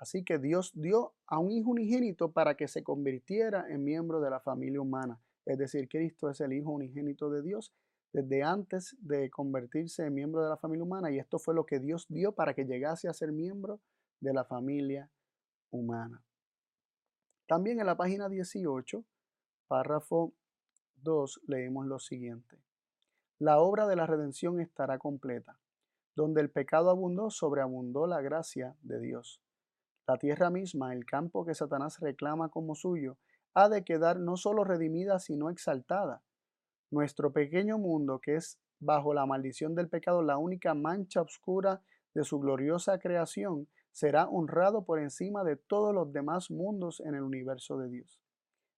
Así 0.03 0.25
que 0.25 0.37
Dios 0.37 0.73
dio 0.75 1.13
a 1.27 1.39
un 1.39 1.49
Hijo 1.53 1.69
unigénito 1.69 2.33
para 2.33 2.57
que 2.57 2.67
se 2.67 2.83
convirtiera 2.83 3.69
en 3.69 3.85
miembro 3.85 4.19
de 4.19 4.29
la 4.29 4.41
familia 4.41 4.81
humana. 4.81 5.17
Es 5.45 5.57
decir, 5.57 5.87
Cristo 5.87 6.29
es 6.29 6.41
el 6.41 6.51
Hijo 6.51 6.71
unigénito 6.71 7.29
de 7.29 7.41
Dios 7.41 7.73
desde 8.11 8.43
antes 8.43 8.97
de 8.99 9.29
convertirse 9.29 10.05
en 10.05 10.13
miembro 10.13 10.43
de 10.43 10.49
la 10.49 10.57
familia 10.57 10.83
humana 10.83 11.09
y 11.09 11.19
esto 11.19 11.39
fue 11.39 11.55
lo 11.55 11.65
que 11.65 11.79
Dios 11.79 12.05
dio 12.09 12.33
para 12.33 12.53
que 12.53 12.65
llegase 12.65 13.07
a 13.07 13.13
ser 13.13 13.31
miembro 13.31 13.79
de 14.19 14.33
la 14.33 14.43
familia 14.43 15.09
humana. 15.71 16.21
También 17.47 17.79
en 17.79 17.85
la 17.85 17.95
página 17.95 18.27
18, 18.27 19.05
párrafo 19.69 20.33
2, 20.97 21.43
leemos 21.47 21.85
lo 21.85 21.99
siguiente. 21.99 22.57
La 23.39 23.59
obra 23.59 23.87
de 23.87 23.95
la 23.95 24.05
redención 24.05 24.59
estará 24.59 24.99
completa. 24.99 25.57
Donde 26.13 26.41
el 26.41 26.49
pecado 26.49 26.89
abundó, 26.89 27.29
sobreabundó 27.29 28.05
la 28.05 28.19
gracia 28.19 28.75
de 28.81 28.99
Dios. 28.99 29.39
La 30.07 30.17
tierra 30.17 30.49
misma, 30.49 30.93
el 30.93 31.05
campo 31.05 31.45
que 31.45 31.55
Satanás 31.55 31.99
reclama 31.99 32.49
como 32.49 32.75
suyo, 32.75 33.17
ha 33.53 33.69
de 33.69 33.83
quedar 33.83 34.19
no 34.19 34.35
solo 34.35 34.63
redimida, 34.63 35.19
sino 35.19 35.49
exaltada 35.49 36.21
nuestro 36.91 37.33
pequeño 37.33 37.77
mundo, 37.77 38.19
que 38.19 38.35
es 38.35 38.59
bajo 38.79 39.13
la 39.13 39.25
maldición 39.25 39.75
del 39.75 39.89
pecado 39.89 40.21
la 40.21 40.37
única 40.37 40.73
mancha 40.73 41.21
oscura 41.21 41.81
de 42.13 42.23
su 42.23 42.39
gloriosa 42.39 42.99
creación, 42.99 43.67
será 43.91 44.27
honrado 44.27 44.85
por 44.85 44.99
encima 44.99 45.43
de 45.43 45.55
todos 45.55 45.93
los 45.93 46.11
demás 46.11 46.51
mundos 46.51 46.99
en 46.99 47.15
el 47.15 47.23
universo 47.23 47.77
de 47.77 47.89
Dios. 47.89 48.21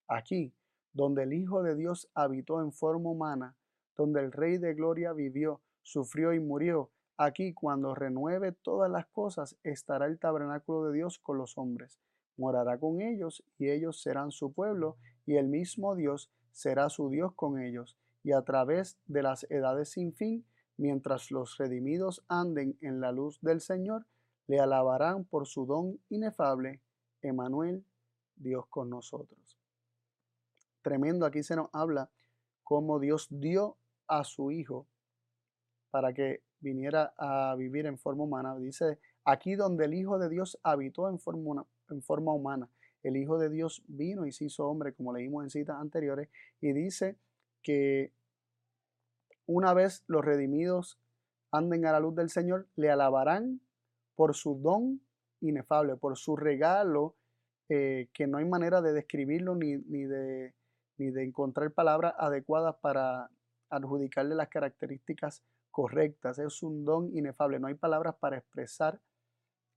Aquí, 0.08 0.54
donde 0.94 1.24
el 1.24 1.34
Hijo 1.34 1.64
de 1.64 1.76
Dios 1.76 2.10
habitó 2.14 2.62
en 2.62 2.72
forma 2.72 3.10
humana, 3.10 3.56
donde 3.98 4.22
el 4.22 4.32
Rey 4.32 4.58
de 4.58 4.74
Gloria 4.74 5.14
vivió, 5.14 5.62
sufrió 5.82 6.34
y 6.34 6.40
murió, 6.40 6.92
aquí 7.18 7.54
cuando 7.54 7.96
renueve 7.96 8.52
todas 8.52 8.90
las 8.92 9.06
cosas 9.08 9.58
estará 9.64 10.06
el 10.06 10.20
tabernáculo 10.20 10.88
de 10.88 10.98
Dios 10.98 11.20
con 11.20 11.38
los 11.38 11.58
hombres. 11.58 12.00
Morará 12.38 12.78
con 12.80 13.02
ellos 13.02 13.44
y 13.58 13.70
ellos 13.70 14.02
serán 14.02 14.32
su 14.32 14.54
pueblo 14.54 14.98
y 15.26 15.36
el 15.38 15.48
mismo 15.48 15.96
Dios 15.96 16.32
será 16.52 16.90
su 16.90 17.10
Dios 17.10 17.34
con 17.34 17.60
ellos 17.60 17.98
y 18.24 18.32
a 18.32 18.42
través 18.42 18.98
de 19.06 19.22
las 19.22 19.46
edades 19.52 19.90
sin 19.92 20.14
fin, 20.14 20.46
mientras 20.78 21.30
los 21.32 21.58
redimidos 21.58 22.24
anden 22.28 22.78
en 22.82 23.00
la 23.00 23.12
luz 23.12 23.40
del 23.42 23.62
Señor, 23.62 24.08
le 24.48 24.60
alabarán 24.60 25.26
por 25.26 25.48
su 25.48 25.66
don 25.66 26.00
inefable, 26.10 26.82
Emanuel, 27.22 27.86
Dios 28.36 28.66
con 28.68 28.90
nosotros. 28.90 29.58
Tremendo, 30.82 31.26
aquí 31.26 31.44
se 31.44 31.56
nos 31.56 31.70
habla 31.72 32.10
cómo 32.64 33.00
Dios 33.00 33.28
dio 33.30 33.78
a 34.08 34.24
su 34.24 34.52
Hijo 34.52 34.88
para 35.92 36.14
que 36.14 36.42
viniera 36.66 37.14
a 37.18 37.56
vivir 37.56 37.86
en 37.86 37.98
forma 37.98 38.24
humana. 38.24 38.58
Dice, 38.58 38.98
aquí 39.24 39.56
donde 39.56 39.86
el 39.86 39.94
Hijo 39.94 40.18
de 40.18 40.30
Dios 40.30 40.60
habitó 40.64 41.08
en 41.08 41.20
forma, 41.20 41.66
en 41.90 42.02
forma 42.02 42.34
humana. 42.34 42.68
El 43.04 43.18
Hijo 43.18 43.38
de 43.38 43.50
Dios 43.50 43.84
vino 43.88 44.26
y 44.26 44.32
se 44.32 44.46
hizo 44.46 44.68
hombre, 44.68 44.94
como 44.94 45.14
leímos 45.14 45.44
en 45.44 45.52
citas 45.52 45.78
anteriores, 45.80 46.28
y 46.60 46.74
dice 46.74 47.18
que 47.62 48.12
una 49.46 49.76
vez 49.76 50.04
los 50.08 50.26
redimidos 50.26 51.00
anden 51.52 51.86
a 51.86 51.92
la 51.92 52.00
luz 52.00 52.16
del 52.16 52.30
Señor, 52.30 52.68
le 52.76 52.90
alabarán 52.90 53.62
por 54.16 54.36
su 54.36 54.56
don 54.56 55.02
inefable, 55.42 55.96
por 55.96 56.18
su 56.18 56.36
regalo, 56.36 57.16
eh, 57.70 58.10
que 58.12 58.26
no 58.26 58.40
hay 58.40 58.46
manera 58.46 58.82
de 58.82 58.92
describirlo 58.92 59.56
ni, 59.56 59.78
ni, 59.78 60.04
de, 60.04 60.56
ni 60.98 61.12
de 61.12 61.24
encontrar 61.24 61.72
palabras 61.72 62.16
adecuadas 62.18 62.76
para 62.82 63.30
adjudicarle 63.70 64.36
las 64.36 64.50
características 64.50 65.44
correctas. 65.76 66.40
Es 66.40 66.64
un 66.64 66.86
don 66.86 67.10
inefable, 67.18 67.60
no 67.60 67.68
hay 67.68 67.74
palabras 67.74 68.16
para 68.16 68.38
expresar 68.38 69.02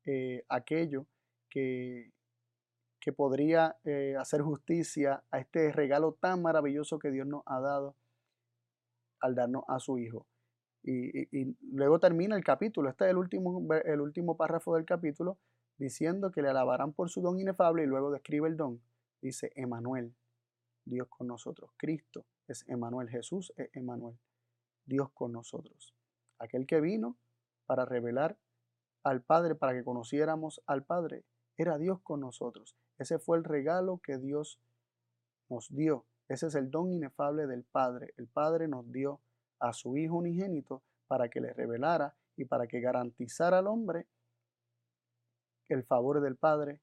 eh, 0.04 0.44
aquello 0.48 1.06
que, 1.50 2.12
que 3.00 3.12
podría 3.12 3.76
eh, 3.82 4.14
hacer 4.16 4.42
justicia 4.42 5.24
a 5.32 5.40
este 5.40 5.72
regalo 5.72 6.12
tan 6.12 6.40
maravilloso 6.40 7.00
que 7.00 7.10
Dios 7.10 7.26
nos 7.26 7.42
ha 7.46 7.58
dado 7.58 7.96
al 9.18 9.34
darnos 9.34 9.64
a 9.66 9.80
su 9.80 9.98
Hijo. 9.98 10.28
Y, 10.84 11.56
luego 11.72 11.98
termina 11.98 12.36
el 12.36 12.44
capítulo, 12.44 12.88
este 12.88 13.06
es 13.06 13.10
el 13.10 13.16
último, 13.16 13.66
el 13.84 14.00
último 14.00 14.36
párrafo 14.36 14.76
del 14.76 14.84
capítulo, 14.84 15.36
diciendo 15.78 16.30
que 16.30 16.42
le 16.42 16.48
alabarán 16.48 16.92
por 16.92 17.10
su 17.10 17.20
don 17.22 17.40
inefable 17.40 17.82
y 17.82 17.86
luego 17.86 18.12
describe 18.12 18.46
el 18.46 18.56
don. 18.56 18.80
Dice, 19.20 19.50
Emanuel, 19.56 20.14
Dios 20.84 21.08
con 21.08 21.26
nosotros. 21.26 21.72
Cristo 21.76 22.24
es 22.46 22.64
Emanuel, 22.68 23.08
Jesús 23.08 23.52
es 23.56 23.68
Emanuel, 23.74 24.16
Dios 24.88 25.10
con 25.12 25.32
nosotros. 25.32 25.94
Aquel 26.38 26.66
que 26.66 26.80
vino 26.80 27.16
para 27.66 27.84
revelar 27.84 28.38
al 29.04 29.22
Padre, 29.22 29.54
para 29.54 29.74
que 29.74 29.84
conociéramos 29.84 30.62
al 30.66 30.82
Padre, 30.82 31.24
era 31.56 31.78
Dios 31.78 32.00
con 32.00 32.20
nosotros. 32.20 32.76
Ese 32.98 33.18
fue 33.18 33.38
el 33.38 33.44
regalo 33.44 33.98
que 33.98 34.18
Dios 34.18 34.58
nos 35.48 35.68
dio. 35.74 36.04
Ese 36.28 36.46
es 36.48 36.54
el 36.54 36.70
don 36.70 36.92
inefable 36.92 37.46
del 37.46 37.64
Padre. 37.64 38.12
El 38.16 38.26
Padre 38.26 38.68
nos 38.68 38.90
dio 38.90 39.20
a 39.60 39.72
su 39.72 39.96
Hijo 39.96 40.16
unigénito 40.16 40.82
para 41.06 41.28
que 41.28 41.40
le 41.40 41.52
revelara 41.52 42.14
y 42.36 42.44
para 42.44 42.66
que 42.66 42.80
garantizara 42.80 43.58
al 43.58 43.66
hombre 43.66 44.06
el 45.68 45.84
favor 45.84 46.20
del 46.20 46.36
Padre 46.36 46.80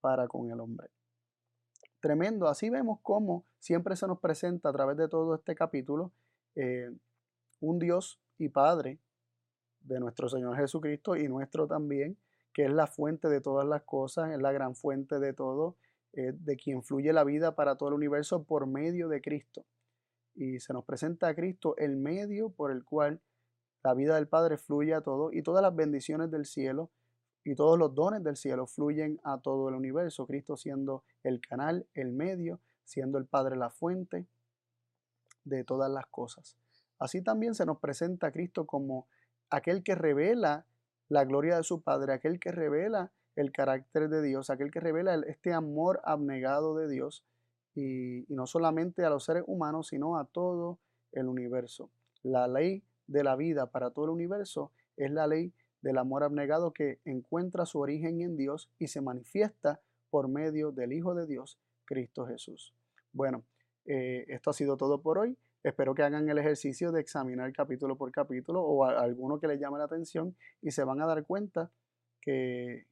para 0.00 0.28
con 0.28 0.50
el 0.50 0.60
hombre. 0.60 0.90
Tremendo. 2.00 2.48
Así 2.48 2.70
vemos 2.70 3.00
cómo 3.02 3.44
siempre 3.58 3.96
se 3.96 4.06
nos 4.06 4.20
presenta 4.20 4.68
a 4.68 4.72
través 4.72 4.96
de 4.96 5.08
todo 5.08 5.34
este 5.34 5.54
capítulo 5.54 6.12
eh, 6.54 6.90
un 7.60 7.78
Dios 7.78 8.20
y 8.38 8.48
Padre 8.48 8.98
de 9.80 10.00
nuestro 10.00 10.28
Señor 10.28 10.56
Jesucristo 10.56 11.16
y 11.16 11.28
nuestro 11.28 11.66
también, 11.66 12.18
que 12.52 12.64
es 12.64 12.72
la 12.72 12.86
fuente 12.86 13.28
de 13.28 13.40
todas 13.40 13.66
las 13.66 13.82
cosas, 13.82 14.30
es 14.32 14.40
la 14.40 14.52
gran 14.52 14.74
fuente 14.74 15.18
de 15.18 15.32
todo, 15.32 15.76
de 16.12 16.56
quien 16.56 16.82
fluye 16.82 17.12
la 17.12 17.24
vida 17.24 17.54
para 17.54 17.76
todo 17.76 17.90
el 17.90 17.94
universo 17.94 18.44
por 18.44 18.66
medio 18.66 19.08
de 19.08 19.20
Cristo. 19.20 19.66
Y 20.34 20.60
se 20.60 20.72
nos 20.72 20.84
presenta 20.84 21.28
a 21.28 21.34
Cristo 21.34 21.76
el 21.76 21.96
medio 21.96 22.50
por 22.50 22.70
el 22.70 22.84
cual 22.84 23.20
la 23.84 23.94
vida 23.94 24.16
del 24.16 24.26
Padre 24.26 24.56
fluye 24.56 24.94
a 24.94 25.02
todo 25.02 25.30
y 25.32 25.42
todas 25.42 25.62
las 25.62 25.74
bendiciones 25.74 26.30
del 26.30 26.46
cielo 26.46 26.90
y 27.44 27.54
todos 27.54 27.78
los 27.78 27.94
dones 27.94 28.24
del 28.24 28.36
cielo 28.36 28.66
fluyen 28.66 29.20
a 29.22 29.40
todo 29.40 29.68
el 29.68 29.74
universo. 29.74 30.26
Cristo 30.26 30.56
siendo 30.56 31.04
el 31.22 31.40
canal, 31.40 31.86
el 31.94 32.12
medio, 32.12 32.60
siendo 32.84 33.18
el 33.18 33.26
Padre 33.26 33.56
la 33.56 33.70
fuente 33.70 34.26
de 35.44 35.62
todas 35.62 35.90
las 35.90 36.06
cosas. 36.06 36.56
Así 36.98 37.22
también 37.22 37.54
se 37.54 37.66
nos 37.66 37.78
presenta 37.78 38.28
a 38.28 38.32
Cristo 38.32 38.66
como 38.66 39.06
aquel 39.50 39.82
que 39.82 39.94
revela 39.94 40.66
la 41.08 41.24
gloria 41.24 41.56
de 41.56 41.62
su 41.62 41.82
Padre, 41.82 42.12
aquel 42.12 42.40
que 42.40 42.52
revela 42.52 43.12
el 43.36 43.52
carácter 43.52 44.08
de 44.08 44.22
Dios, 44.22 44.50
aquel 44.50 44.70
que 44.70 44.80
revela 44.80 45.14
este 45.26 45.52
amor 45.52 46.00
abnegado 46.04 46.74
de 46.76 46.88
Dios 46.88 47.24
y, 47.74 48.24
no 48.28 48.46
solamente 48.46 49.04
a 49.04 49.10
los 49.10 49.24
seres 49.24 49.44
humanos, 49.46 49.88
sino 49.88 50.18
a 50.18 50.24
todo 50.24 50.78
el 51.12 51.28
universo. 51.28 51.90
La 52.22 52.48
ley 52.48 52.82
de 53.06 53.22
la 53.22 53.36
vida 53.36 53.70
para 53.70 53.90
todo 53.90 54.06
el 54.06 54.10
universo 54.10 54.72
es 54.96 55.10
la 55.10 55.26
ley 55.26 55.52
del 55.82 55.98
amor 55.98 56.24
abnegado 56.24 56.72
que 56.72 56.98
encuentra 57.04 57.66
su 57.66 57.78
origen 57.78 58.20
en 58.22 58.36
Dios 58.36 58.70
y 58.78 58.88
se 58.88 59.02
manifiesta 59.02 59.80
por 60.10 60.28
medio 60.28 60.72
del 60.72 60.92
Hijo 60.92 61.14
de 61.14 61.26
Dios, 61.26 61.58
Cristo 61.84 62.26
Jesús. 62.26 62.74
Bueno, 63.12 63.44
eh, 63.84 64.24
esto 64.28 64.50
ha 64.50 64.54
sido 64.54 64.76
todo 64.76 65.00
por 65.02 65.18
hoy. 65.18 65.36
Espero 65.66 65.96
que 65.96 66.04
hagan 66.04 66.28
el 66.28 66.38
ejercicio 66.38 66.92
de 66.92 67.00
examinar 67.00 67.52
capítulo 67.52 67.96
por 67.96 68.12
capítulo 68.12 68.62
o 68.62 68.84
alguno 68.84 69.40
que 69.40 69.48
les 69.48 69.58
llame 69.58 69.78
la 69.78 69.86
atención 69.86 70.36
y 70.62 70.70
se 70.70 70.84
van 70.84 71.02
a 71.02 71.06
dar 71.06 71.26
cuenta 71.26 71.72
que, 72.20 72.86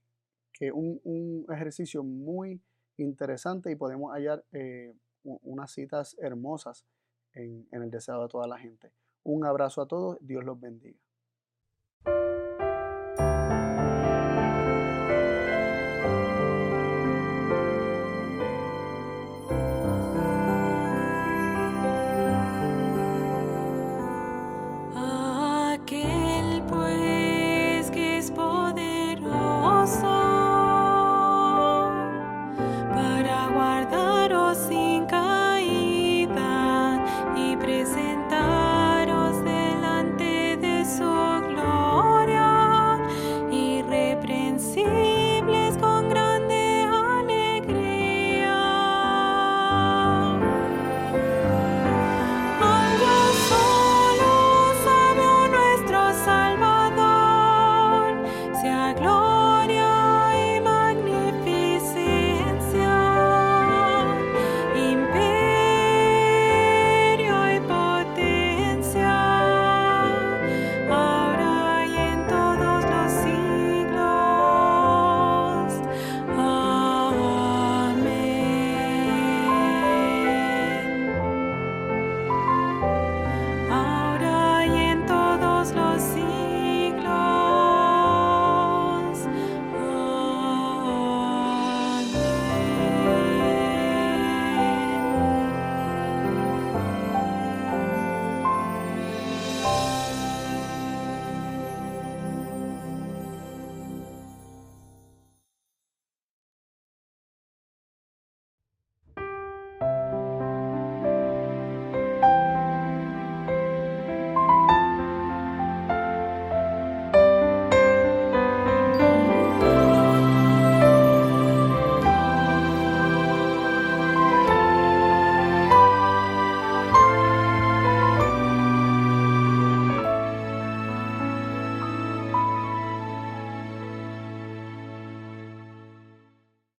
que 0.53 0.73
un, 0.73 1.01
un 1.05 1.47
ejercicio 1.55 2.03
muy 2.03 2.61
interesante 2.97 3.71
y 3.71 3.77
podemos 3.77 4.13
hallar 4.13 4.45
eh, 4.51 4.93
unas 5.23 5.71
citas 5.71 6.17
hermosas 6.19 6.85
en, 7.33 7.65
en 7.71 7.83
el 7.85 7.93
deseo 7.93 8.21
de 8.21 8.29
toda 8.29 8.49
la 8.49 8.59
gente. 8.59 8.91
Un 9.23 9.47
abrazo 9.47 9.81
a 9.81 9.87
todos, 9.87 10.19
Dios 10.21 10.43
los 10.43 10.59
bendiga. 10.59 10.99